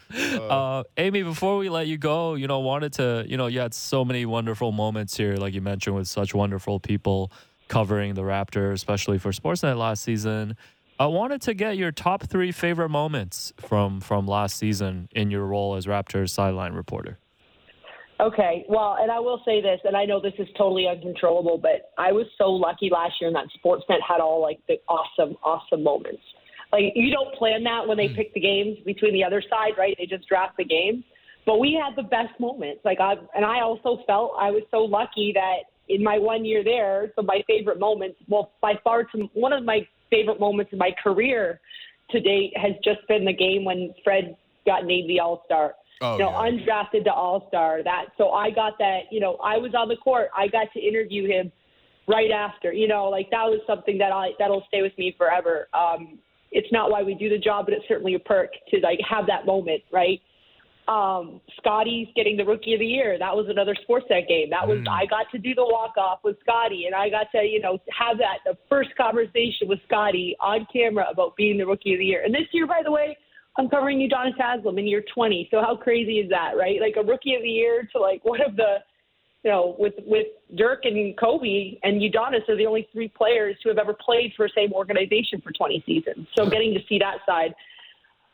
[0.50, 3.72] Uh, Amy, before we let you go, you know, wanted to, you know, you had
[3.72, 7.30] so many wonderful moments here, like you mentioned, with such wonderful people
[7.68, 10.56] covering the Raptors, especially for Sportsnet last season.
[11.00, 15.46] I wanted to get your top three favorite moments from from last season in your
[15.46, 17.18] role as Raptors sideline reporter.
[18.20, 21.90] Okay, well, and I will say this, and I know this is totally uncontrollable, but
[21.96, 25.82] I was so lucky last year in that Sportsnet had all like the awesome, awesome
[25.82, 26.20] moments.
[26.70, 28.16] Like you don't plan that when they mm-hmm.
[28.16, 29.96] pick the games between the other side, right?
[29.98, 31.02] They just draft the games.
[31.46, 32.82] But we had the best moments.
[32.84, 36.62] Like I and I also felt I was so lucky that in my one year
[36.62, 39.80] there, so my favorite moments, well, by far, to, one of my
[40.10, 41.60] favorite moments in my career
[42.10, 44.36] to date has just been the game when Fred
[44.66, 46.50] got named the All Star Oh, you know, yeah.
[46.50, 47.82] undrafted to All Star.
[47.82, 49.00] That so I got that.
[49.10, 50.28] You know, I was on the court.
[50.36, 51.52] I got to interview him
[52.08, 52.72] right after.
[52.72, 55.68] You know, like that was something that I that'll stay with me forever.
[55.74, 56.18] Um,
[56.52, 59.26] it's not why we do the job, but it's certainly a perk to like have
[59.26, 60.20] that moment, right?
[60.90, 63.16] Um, Scotty's getting the Rookie of the Year.
[63.16, 64.50] That was another Sportsnet game.
[64.50, 67.44] That was I got to do the walk off with Scotty, and I got to
[67.46, 71.92] you know have that the first conversation with Scotty on camera about being the Rookie
[71.92, 72.24] of the Year.
[72.24, 73.16] And this year, by the way,
[73.56, 75.48] I'm covering Udonis Haslem in year 20.
[75.52, 76.80] So how crazy is that, right?
[76.80, 78.78] Like a Rookie of the Year to like one of the
[79.44, 80.26] you know, with with
[80.56, 84.46] Dirk and Kobe and Udonis are the only three players who have ever played for
[84.46, 86.26] the same organization for 20 seasons.
[86.36, 87.54] So getting to see that side.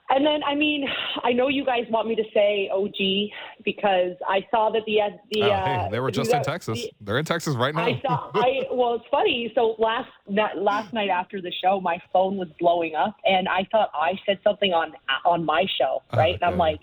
[0.09, 0.87] And then, I mean,
[1.25, 4.99] I know you guys want me to say OG because I saw that the
[5.33, 6.81] the Oh, uh, hey, they were just in Texas.
[6.83, 7.87] the- They're in Texas right now.
[7.87, 8.31] I saw.
[8.35, 9.51] I well, it's funny.
[9.57, 13.67] So last that last night after the show, my phone was blowing up, and I
[13.73, 14.93] thought I said something on
[15.25, 16.35] on my show, right?
[16.35, 16.59] And I'm Okay.
[16.59, 16.81] like,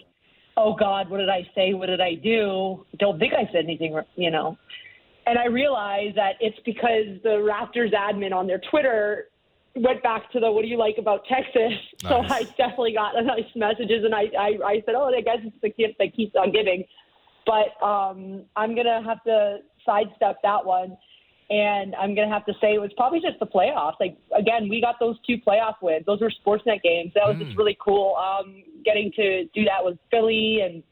[0.58, 1.74] oh God, what did I say?
[1.74, 2.86] What did I do?
[3.00, 4.58] Don't think I said anything, you know.
[5.26, 9.30] And I realized that it's because the Raptors admin on their Twitter
[9.76, 13.22] went back to the "What do you like about Texas?" So I definitely got a
[13.36, 16.36] nice messages, and I, I I said, "Oh, I guess it's the gift that keeps
[16.36, 16.86] on giving."
[17.46, 20.98] But um, I'm gonna have to sidestep that one,
[21.50, 23.96] and I'm gonna have to say it was probably just the playoffs.
[24.00, 27.12] Like again, we got those two playoff wins; those were Sportsnet games.
[27.16, 28.16] That was just really cool.
[28.16, 30.84] Um, getting to do that with Philly and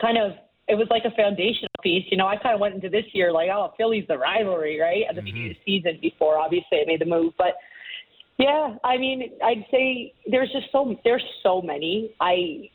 [0.00, 0.32] kind of
[0.68, 2.04] it was like a foundational piece.
[2.10, 5.02] You know, I kind of went into this year like, oh, Philly's the rivalry, right?
[5.08, 7.34] At the beginning of the season before obviously I made the move.
[7.36, 7.54] But
[8.38, 12.14] yeah, I mean, I'd say there's just so there's so many.
[12.20, 12.70] I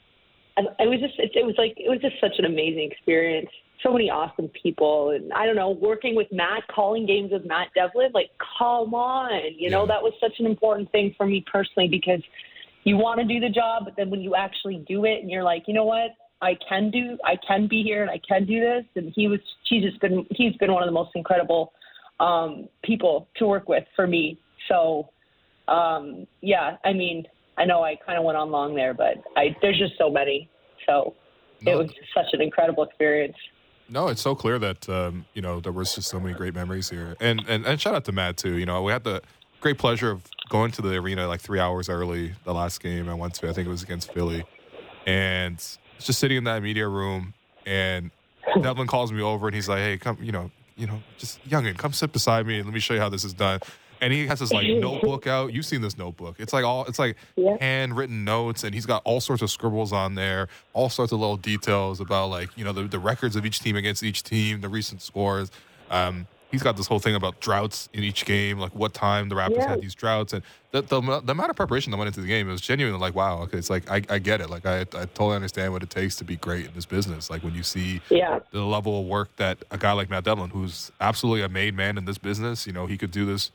[0.57, 3.49] it was just it, it was like it was just such an amazing experience.
[3.83, 7.67] So many awesome people, and I don't know, working with Matt, calling games with Matt
[7.75, 9.87] Devlin, like come on, you know, Yeah.
[9.87, 12.21] that was such an important thing for me personally because
[12.83, 15.43] you want to do the job, but then when you actually do it, and you're
[15.43, 18.59] like, you know what, I can do, I can be here, and I can do
[18.59, 18.85] this.
[18.95, 19.39] And he was,
[19.69, 21.73] he's just been, he's been one of the most incredible
[22.19, 24.39] um, people to work with for me.
[24.67, 25.09] So,
[25.69, 27.25] um, yeah, I mean,
[27.57, 30.49] I know I kind of went on long there, but I there's just so many.
[30.87, 31.13] So
[31.61, 31.71] No.
[31.71, 33.35] it was such an incredible experience.
[33.89, 36.89] No, it's so clear that um, you know there was just so many great memories
[36.89, 38.55] here, and and and shout out to Matt too.
[38.57, 39.21] You know, we had the
[39.61, 42.33] great pleasure of going to the arena like three hours early.
[42.45, 44.43] The last game I went to, I think it was against Philly,
[45.05, 45.57] and
[45.99, 47.33] just sitting in that media room,
[47.65, 48.11] and
[48.61, 51.77] Devlin calls me over and he's like, "Hey, come, you know, you know, just youngin,
[51.77, 53.59] come sit beside me and let me show you how this is done."
[54.01, 55.53] And he has this like notebook out.
[55.53, 56.37] You've seen this notebook.
[56.39, 57.57] It's like all it's like Yeah.
[57.59, 61.37] handwritten notes, and he's got all sorts of scribbles on there, all sorts of little
[61.37, 64.69] details about like you know the, the records of each team against each team, the
[64.69, 65.51] recent scores.
[65.89, 69.35] Um, he's got this whole thing about droughts in each game, like what time the
[69.35, 69.69] Raptors Yeah.
[69.69, 72.47] had these droughts, and the, the the amount of preparation that went into the game
[72.47, 74.85] it was genuinely like wow, okay, it's like I, I get it, like I I
[75.13, 77.29] totally understand what it takes to be great in this business.
[77.29, 78.39] Like when you see Yeah.
[78.51, 81.97] the level of work that a guy like Matt Devlin, who's absolutely a made man
[81.97, 83.51] in this business, you know, he could do this,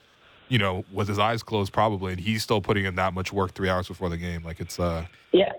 [0.48, 3.52] you know, with his eyes closed probably, and he's still putting in that much work
[3.52, 4.42] three hours before the game.
[4.42, 5.52] Like it's uh Yeah.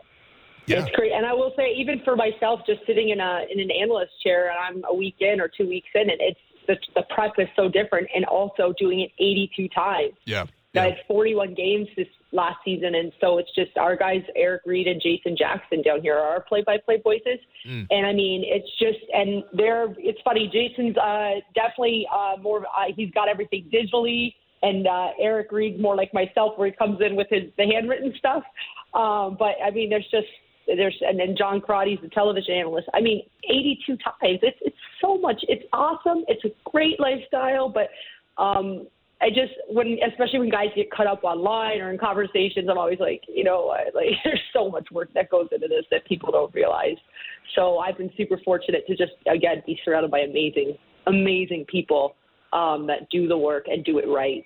[0.67, 0.81] Yeah.
[0.81, 1.11] It's great.
[1.11, 4.49] And I will say, even for myself, just sitting in a in an analyst chair
[4.49, 7.47] and I'm a week in or two weeks in, and it's the, the prep is
[7.55, 10.13] so different, and also doing it 82 times.
[10.73, 10.81] yeah.
[10.81, 14.87] I had 41 games this last season, and so it's just our guys, Eric Reid
[14.87, 17.39] and Jason Jackson down here, are our play-by-play voices.
[17.65, 17.87] Mm.
[17.91, 20.49] And I mean, it's just, and they're, it's funny.
[20.51, 25.95] Jason's uh, definitely uh, more, uh, he's got everything digitally, and uh, Eric Reid's more
[25.95, 28.43] like myself, where he comes in with his the handwritten stuff.
[28.93, 30.27] Um, but I mean, there's just
[30.67, 32.87] there's, and then John Crotty's the television analyst.
[32.93, 34.39] I mean, 82 times.
[34.41, 35.43] It's it's so much.
[35.47, 36.23] It's awesome.
[36.27, 37.89] It's a great lifestyle, but
[38.41, 38.87] um,
[39.21, 42.99] I just when especially when guys get cut up online or in conversations, I'm always
[42.99, 46.53] like, you know, like there's so much work that goes into this that people don't
[46.53, 46.97] realize.
[47.55, 50.77] So I've been super fortunate to just again be surrounded by amazing,
[51.07, 52.15] amazing people
[52.53, 54.45] um, that do the work and do it right.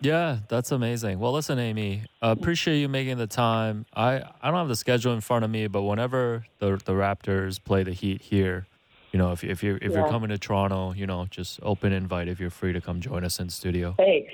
[0.00, 1.18] Yeah, that's amazing.
[1.18, 3.86] Well, listen, Amy, uh, appreciate you making the time.
[3.94, 7.62] I, I don't have the schedule in front of me, but whenever the the Raptors
[7.62, 8.66] play the Heat here,
[9.12, 12.28] you know, if if you're if you're coming to Toronto, you know, just open invite
[12.28, 13.94] if you're free to come join us in studio.
[13.96, 14.32] Thanks.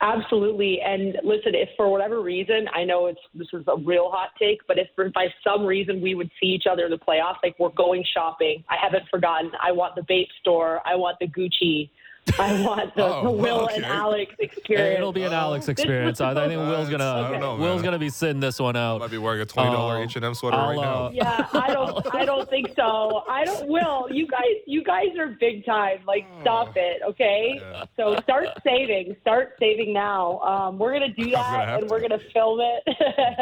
[0.00, 0.80] Absolutely.
[0.80, 4.58] And listen, if for whatever reason, I know it's this is a real hot take,
[4.68, 7.56] but if for, by some reason we would see each other in the playoffs, like
[7.58, 9.50] we're going shopping, I haven't forgotten.
[9.62, 10.80] I want the Bape store.
[10.86, 11.90] I want the Gucci.
[12.40, 13.84] I want the, Oh, the Will and.
[13.84, 14.98] Alex experience.
[14.98, 16.20] It'll be an Alex experience.
[16.20, 18.80] I, I think Will's gonna I don't know, Will's gonna be sitting this one out.
[18.80, 19.00] I out.
[19.02, 21.04] might be wearing a twenty dollar Uh, H and M sweater I'll, right now.
[21.06, 22.14] uh, yeah, I don't.
[22.14, 23.22] I don't think so.
[23.28, 23.68] I don't.
[23.68, 24.42] Will you guys?
[24.66, 25.98] You guys are big time.
[26.06, 27.58] Like, stop it, okay?
[27.60, 27.84] Yeah.
[27.96, 29.16] So start saving.
[29.20, 30.40] Start saving now.
[30.40, 31.94] Um, we're gonna do gonna that, and to.
[31.94, 32.96] we're gonna film it.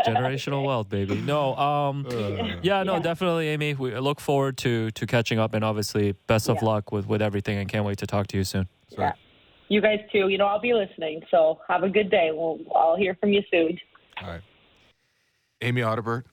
[0.06, 1.16] Generational wealth, baby.
[1.16, 2.98] No, um, Uh, yeah, no, Yeah.
[3.00, 3.74] definitely, Amy.
[3.74, 6.68] We look forward to to catching up, and obviously, best of Yeah.
[6.68, 8.68] luck with with everything, and can't wait to talk to you soon.
[8.94, 9.12] Sorry.
[9.68, 10.28] You guys too.
[10.28, 11.22] You know, I'll be listening.
[11.30, 12.30] So have a good day.
[12.32, 13.78] We'll, I'll hear from you soon.
[14.22, 14.40] All right.
[15.62, 16.24] Amy Audibert,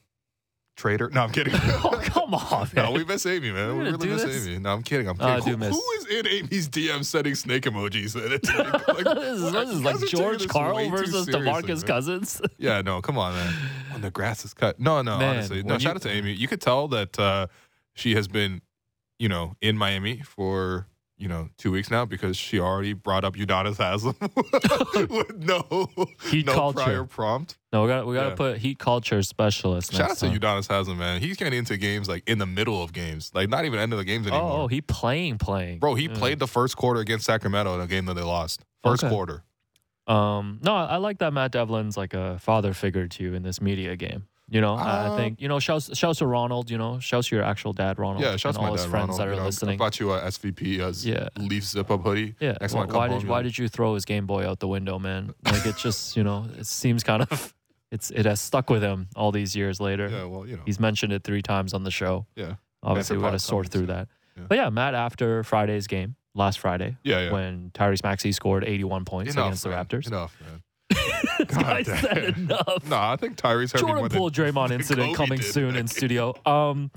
[0.76, 1.10] trader.
[1.10, 1.54] No, I'm kidding.
[1.84, 3.78] Oh, come on, No, we miss Amy, man.
[3.78, 4.45] We really miss this?
[4.47, 4.60] Amy.
[4.60, 5.08] No, I'm kidding.
[5.08, 5.43] I'm Oh, kidding.
[5.45, 8.16] do Who- miss- who is in Amy's DM sending snake emojis?
[8.16, 9.54] It's like, like, this is, what?
[9.54, 11.88] this is like guys are taking George this Karl versus seriously, Demarcus man.
[11.88, 12.41] Cousins.
[12.58, 13.54] Yeah, no, come on, man.
[13.93, 14.80] When the grass is cut.
[14.80, 15.64] No, no, Man, honestly.
[15.64, 16.34] No, shout you- out to Amy.
[16.34, 17.47] You could tell that uh,
[17.93, 18.62] she has been,
[19.20, 20.88] you know, in Miami for
[21.22, 24.15] you know two weeks now because she already brought up Udonis Haslem
[25.09, 25.88] with no
[26.30, 26.80] Heat no culture.
[26.82, 27.57] prior prompt.
[27.72, 28.36] No, we got we got to Yeah.
[28.36, 29.91] put heat culture specialist.
[29.93, 30.39] Shout out next to time.
[30.39, 31.22] Udonis Haslem, man.
[31.22, 33.99] He's getting into games like in the middle of games, like not even end of
[33.99, 34.49] the games anymore.
[34.51, 35.80] Oh, oh, he playing playing.
[35.80, 36.15] Bro, he Yeah.
[36.15, 38.63] played the first quarter against Sacramento in a game that they lost.
[38.84, 39.13] First Okay.
[39.13, 39.43] quarter.
[40.07, 43.43] Um, no, I I like that Matt Devlin's like a father figure to you in
[43.43, 44.26] this media game.
[44.52, 45.60] You know, I I Uh, think you know.
[45.60, 46.70] Shouts, shouts to Ronald.
[46.70, 48.22] You know, shouts to your actual dad, Ronald.
[48.22, 49.20] Yeah, shouts and to all my his dad, friends Ronald.
[49.20, 49.76] that are You know, listening.
[49.76, 51.30] I bought you a SVP as Yeah.
[51.38, 52.36] Leaf zip up hoodie.
[52.41, 52.58] Yeah.
[52.62, 53.49] Next one, why did home, why you know.
[53.49, 55.34] did you throw his Game Boy out the window, man?
[55.45, 57.54] Like it just you know it seems kind of
[57.91, 60.10] it's it has stuck with him all these years later.
[60.10, 60.64] Yeah, well, you know.
[60.66, 62.26] He's mentioned it three times on the show.
[62.36, 62.56] yeah.
[62.84, 64.08] Obviously, we got to sort through that.
[64.36, 64.43] Yeah.
[64.49, 67.32] But yeah, Matt after Friday's game last Friday Yeah, yeah.
[67.32, 69.86] when Tyrese Maxey scored 81 points Enough, against the man.
[69.86, 70.08] Raptors.
[70.08, 70.64] Enough, man.
[71.58, 72.88] I said enough.
[72.89, 75.52] No, I think Tyrese heard me Jordan more than- Poole Draymond incident Kobe coming did.
[75.52, 76.34] soon in studio.
[76.45, 76.91] Um,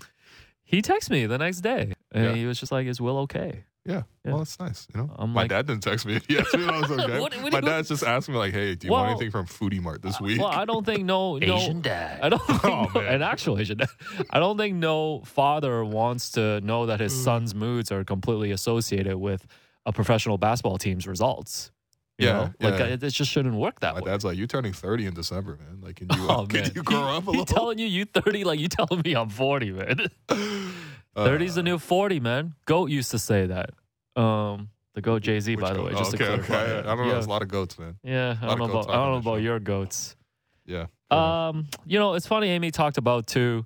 [0.62, 2.34] he texted me the next day and Yeah.
[2.34, 4.05] he was just like, "Is Will okay?" Yeah.
[4.24, 4.30] Yeah.
[4.30, 4.88] Well, that's nice.
[4.94, 6.18] You know, I'm my like- dad didn't text me.
[6.26, 7.20] He asked me if I was okay.
[7.20, 9.11] What- what do my you- dad's just asked me like, "Hey, do you want Well-
[9.11, 12.20] anything from Foody Mart this week?" Well, I don't think no no Asian dad.
[12.22, 13.14] I don't think Oh, no, man.
[13.16, 13.88] an actual Asian dad.
[14.30, 17.02] I don't think no father wants to know that Mm.
[17.02, 19.46] his son's moods are completely associated with
[19.84, 21.70] a professional basketball team's results.
[22.18, 22.52] You Yeah, know?
[22.60, 22.86] like yeah.
[22.86, 24.00] it, it just shouldn't work that way.
[24.00, 24.10] my way.
[24.12, 25.80] dad's like, "You're turning thirty in December, man.
[25.80, 28.04] Like, can you, Oh can man, you grow up a little?" he telling you you
[28.04, 30.06] thirty, like you telling me I'm forty, man.
[31.16, 32.54] Uh, Thirty's the new forty, man.
[32.66, 33.70] Goat used to say that.
[34.20, 35.92] Um, the goat Jay Z, by the goat?
[35.92, 36.62] way, just okay, to clarify.
[36.72, 36.78] okay.
[36.80, 37.04] I don't know.
[37.06, 37.96] Yeah, There's a lot of goats, man.
[38.02, 40.16] yeah I don't know about I don't know about your goats.
[40.66, 40.86] Yeah.
[41.12, 42.48] Um, you know, it's funny.
[42.48, 43.64] Amy talked about too,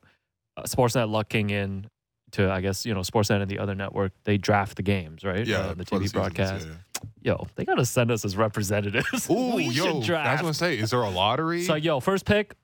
[0.58, 1.86] uh, Sportsnet lucking in
[2.32, 4.12] to, I guess, you know, Sportsnet and the other network.
[4.24, 5.46] They draft the games, right?
[5.46, 6.66] yeah, Uh, the TV seasons, broadcast.
[6.66, 6.74] yeah,
[7.22, 9.28] Yo, they gotta send us as representatives.
[9.28, 9.36] yeah.
[9.36, 10.42] Ooh, we yo, should I was draft.
[10.42, 11.60] gonna say, is there a lottery?
[11.60, 12.54] It's like, yo, first pick,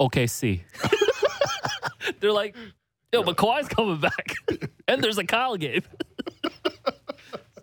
[0.00, 0.60] OKC.
[2.20, 2.54] They're like,
[3.12, 4.34] yo, but Kawhi's coming back,
[4.88, 5.82] and there's a Kyle game.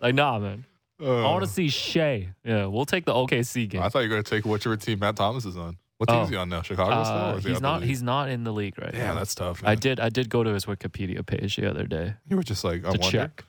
[0.00, 0.64] like, nah, man.
[1.02, 2.28] I want to see Shai.
[2.44, 3.80] Yeah, we'll take the OKC game.
[3.80, 5.78] Uh, I thought you were gonna take whichever team Matt Thomas is on.
[5.96, 6.22] What team Oh.
[6.24, 6.60] is he on now?
[6.62, 6.90] Chicago?
[6.92, 7.82] Uh, he he's not.
[7.82, 9.06] He's not in the league right Damn, now.
[9.08, 9.62] Yeah, that's tough.
[9.64, 9.98] I did.
[9.98, 12.92] I did go to his Wikipedia page the other day You were just like, I
[12.92, 13.10] to wonder.
[13.10, 13.44] check.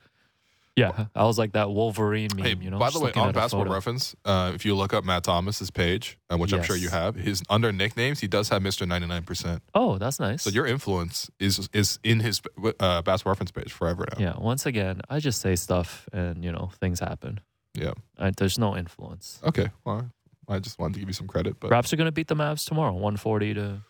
[0.81, 2.45] Yeah, I was like that Wolverine meme.
[2.45, 2.79] Hey, you know.
[2.79, 3.65] by the way, on at Basketball.
[3.71, 7.15] Reference, uh, if you look up Matt Thomas's page, uh, which I'm sure you have,
[7.15, 8.87] his under nicknames, he does have Mr.
[8.87, 9.61] 99%.
[9.73, 10.43] Oh, that's nice.
[10.43, 12.41] So your influence is is in his
[12.79, 14.17] uh, Basketball Reference page forever now.
[14.23, 14.33] yeah.
[14.37, 17.39] Once again, I just say stuff, and you know, things happen.
[17.73, 17.93] Yeah.
[18.17, 19.39] I, there's no influence.
[19.43, 19.69] Okay.
[19.85, 20.09] Well,
[20.49, 22.35] I just wanted to give you some credit, but Raps are going to beat the
[22.35, 23.81] Mavs tomorrow, 140 to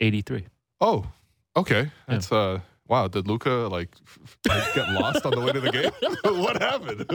[0.00, 0.46] 83.
[0.80, 1.04] oh,
[1.56, 1.90] okay.
[2.08, 3.08] That's uh, wow.
[3.08, 3.94] Did Luka like,
[4.48, 5.90] like get lost on the way to the game?
[6.42, 7.06] what happened?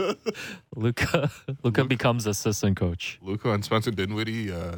[0.76, 1.30] Luka
[1.62, 3.18] Luka becomes assistant coach.
[3.22, 4.76] Luka and Spencer Dinwiddie, uh,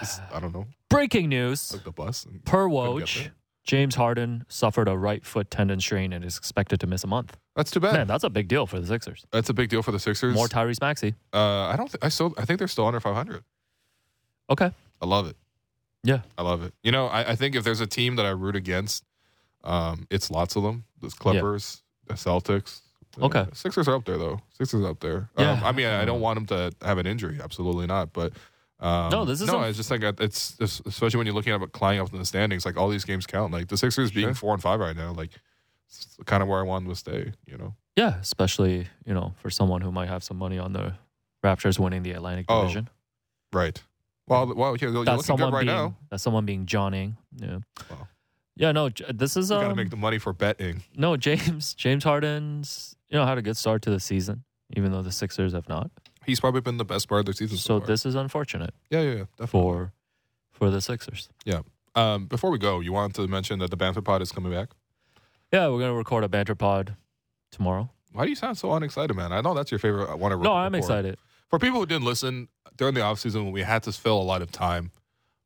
[0.00, 2.24] just, I don't know, Breaking news: took the bus.
[2.24, 2.76] And Per couldn't
[3.06, 3.30] Woj.
[3.64, 7.36] James Harden suffered a right foot tendon strain and is expected to miss a month.
[7.54, 7.92] That's too bad.
[7.92, 9.26] Man, that's a big deal for the Sixers.
[9.30, 10.34] That's a big deal for the Sixers.
[10.34, 11.14] More Tyrese Maxey.
[11.34, 11.88] uh, I don't.
[11.88, 12.32] Th- I still.
[12.38, 13.44] I think they're still under 500.
[14.50, 14.70] Okay.
[15.02, 15.36] I love it.
[16.02, 16.20] Yeah.
[16.38, 16.72] I love it.
[16.82, 19.04] You know, I, I think if there's a team that I root against,
[19.64, 20.84] um, it's lots of them.
[21.00, 22.80] The Clippers, the Celtics.
[22.80, 23.46] Uh, Okay.
[23.52, 24.40] Sixers are up there though.
[24.56, 25.28] Sixers are up there.
[25.36, 25.52] Yeah.
[25.52, 26.46] Um, I mean, I don't want them
[26.80, 27.40] to have an injury.
[27.42, 28.12] Absolutely not.
[28.12, 28.32] But
[28.80, 29.60] um, No, this is no.
[29.60, 32.24] a- It's just like it's, it's especially when you're looking at climbing up in the
[32.24, 32.64] standings.
[32.64, 33.52] Like all these games count.
[33.52, 35.12] Like the Sixers being four and five right now.
[35.12, 35.30] Like
[35.88, 37.32] it's kind of where I want them to stay.
[37.46, 37.74] You know.
[37.96, 40.92] Yeah, especially, you know, for someone who might have some money on the
[41.42, 42.88] Raptors winning the Atlantic Oh, Division.
[43.52, 43.82] Right.
[44.28, 45.96] Well, well, you're, you're that's looking good right being now.
[46.10, 47.16] that's someone being Johnning.
[47.36, 47.58] Yeah.
[47.90, 48.06] Wow.
[48.58, 50.82] Yeah, no, J- this is You gotta um, make the money for betting.
[50.96, 54.44] no James James Harden's you know had a good start to the season,
[54.76, 55.90] even though the Sixers have not.
[56.26, 57.86] He's probably been the best part of the season so, So far.
[57.86, 59.46] this is unfortunate yeah, yeah, yeah, definitely.
[59.48, 59.92] for
[60.50, 61.28] for the Sixers.
[61.44, 61.60] Yeah.
[61.94, 64.68] Um, before we go, you wanted to mention that the Banter Pod is coming back.
[65.52, 66.96] Yeah, we're gonna record a banter pod
[67.50, 67.88] tomorrow.
[68.12, 69.32] Why do you sound so unexcited, man?
[69.32, 70.08] I know that's your favorite.
[70.10, 70.42] I want to.
[70.42, 71.16] No, I'm excited.
[71.48, 74.22] For people who didn't listen during the off season when we had to fill a
[74.22, 74.90] lot of time,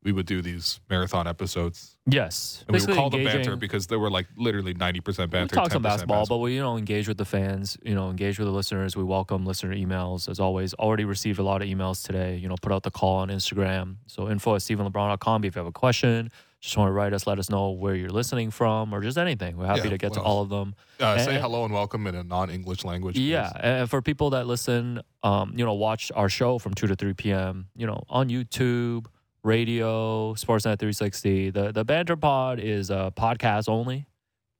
[0.03, 3.87] we would do these marathon episodes, Yes, and we would Basically call them banter because
[3.87, 5.55] they were like literally ninety percent banter.
[5.55, 7.77] We talk some 10% basketball, but we you know engage with the fans.
[7.83, 8.95] You know, engage with the listeners.
[8.97, 10.73] We welcome listener emails as always.
[10.73, 12.35] Already received a lot of emails today.
[12.35, 13.95] You know, put out the call on Instagram.
[14.07, 15.43] So info at stephenlebron.com.
[15.45, 16.29] If you have a question,
[16.59, 19.55] just want to write us, let us know where you're listening from, or just anything.
[19.57, 20.75] We're happy Yeah, to get to all of them.
[20.99, 23.15] uh, say hello and welcome in a non-English language.
[23.15, 23.29] please.
[23.29, 26.95] Yeah, and for people that listen, um, you know, watch our show from two to
[26.95, 27.67] three p.m.
[27.75, 29.05] You know, on YouTube,
[29.43, 31.49] radio, Sportsnet 360.
[31.51, 34.07] The the Banter Pod is a podcast only,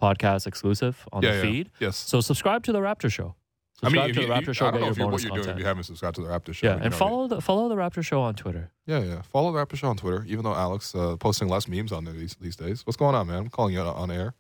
[0.01, 1.41] podcast exclusive on yeah, the yeah.
[1.41, 1.71] feed.
[1.79, 1.97] Yes.
[1.97, 3.36] So subscribe to the Raptor Show.
[3.81, 4.67] I mean, to you, the you- Show.
[4.67, 6.53] I don't know if you, what you're doing if you haven't subscribed to the Raptor
[6.53, 6.67] Show.
[6.67, 8.71] Yeah, and follow the follow the Raptor Show on Twitter.
[8.86, 9.21] Yeah, yeah.
[9.23, 10.25] Follow the Raptor Show on Twitter.
[10.27, 12.86] Even though Alex uh, posting less memes on there these these days.
[12.86, 13.38] What's going on, man?
[13.38, 14.36] I'm calling you on air.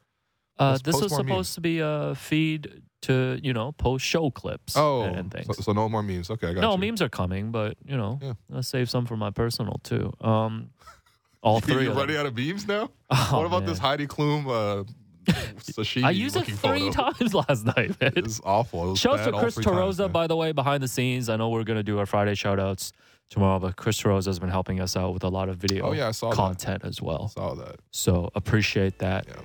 [0.57, 1.55] Uh, this was supposed memes.
[1.55, 5.47] to be a feed to you know post show clips Oh, and, things.
[5.47, 6.29] so, so no more memes.
[6.29, 6.77] Okay, I got no you.
[6.79, 8.33] memes are coming, but you know, Yeah.
[8.49, 10.11] let's save some for my personal too.
[10.21, 10.69] Um,
[11.41, 11.83] all three.
[11.83, 11.97] You're of them.
[11.97, 12.89] running out of memes now.
[13.11, 13.77] Oh, what about this.
[13.77, 14.83] Heidi Klum uh,
[15.59, 16.03] sashimi?
[16.03, 17.11] I used it three photo?
[17.11, 17.99] times last night.
[18.01, 18.13] Man.
[18.15, 18.87] It's awful.
[18.87, 21.29] It was Shouts to Chris times, Tarosa, by the way, behind the scenes.
[21.29, 22.91] I know we're going to do our Friday shout outs
[23.29, 25.91] tomorrow, but Chris Tarosa has been helping us out with a lot of video Oh,
[25.93, 26.35] yeah, I saw that.
[26.35, 27.27] content as well.
[27.29, 27.75] Saw that.
[27.91, 29.25] So appreciate that.
[29.27, 29.41] Yeah.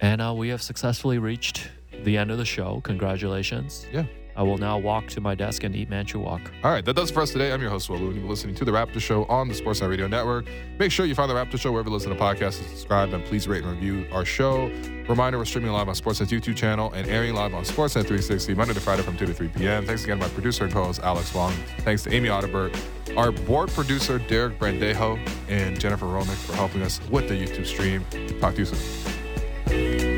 [0.00, 1.68] And uh, we have successfully reached
[2.04, 2.80] the end of the show.
[2.82, 3.86] Congratulations.
[3.92, 4.04] Yeah.
[4.38, 6.40] I will now walk to my desk and eat Manchu Wok.
[6.62, 7.50] All right, that does it for us today.
[7.52, 9.90] I'm your host, Will and You've been listening to The Raptor Show on the Sportsnet
[9.90, 10.46] Radio Network.
[10.78, 13.24] Make sure you find The Raptor Show wherever you listen to podcasts and subscribe, and
[13.24, 14.70] please rate and review our show.
[15.08, 18.74] Reminder, we're streaming live on Sportsnet's YouTube channel and airing live on Sportsnet 360 Monday
[18.74, 19.84] to Friday from 2 to 3 p.m.
[19.84, 21.52] Thanks again to my producer and co-host, Alex Wong.
[21.78, 22.78] Thanks to Amy Audibert,
[23.16, 25.18] our board producer, Derek Brandejo,
[25.48, 28.04] and Jennifer Romick for helping us with the YouTube stream.
[28.38, 30.17] Talk to you soon.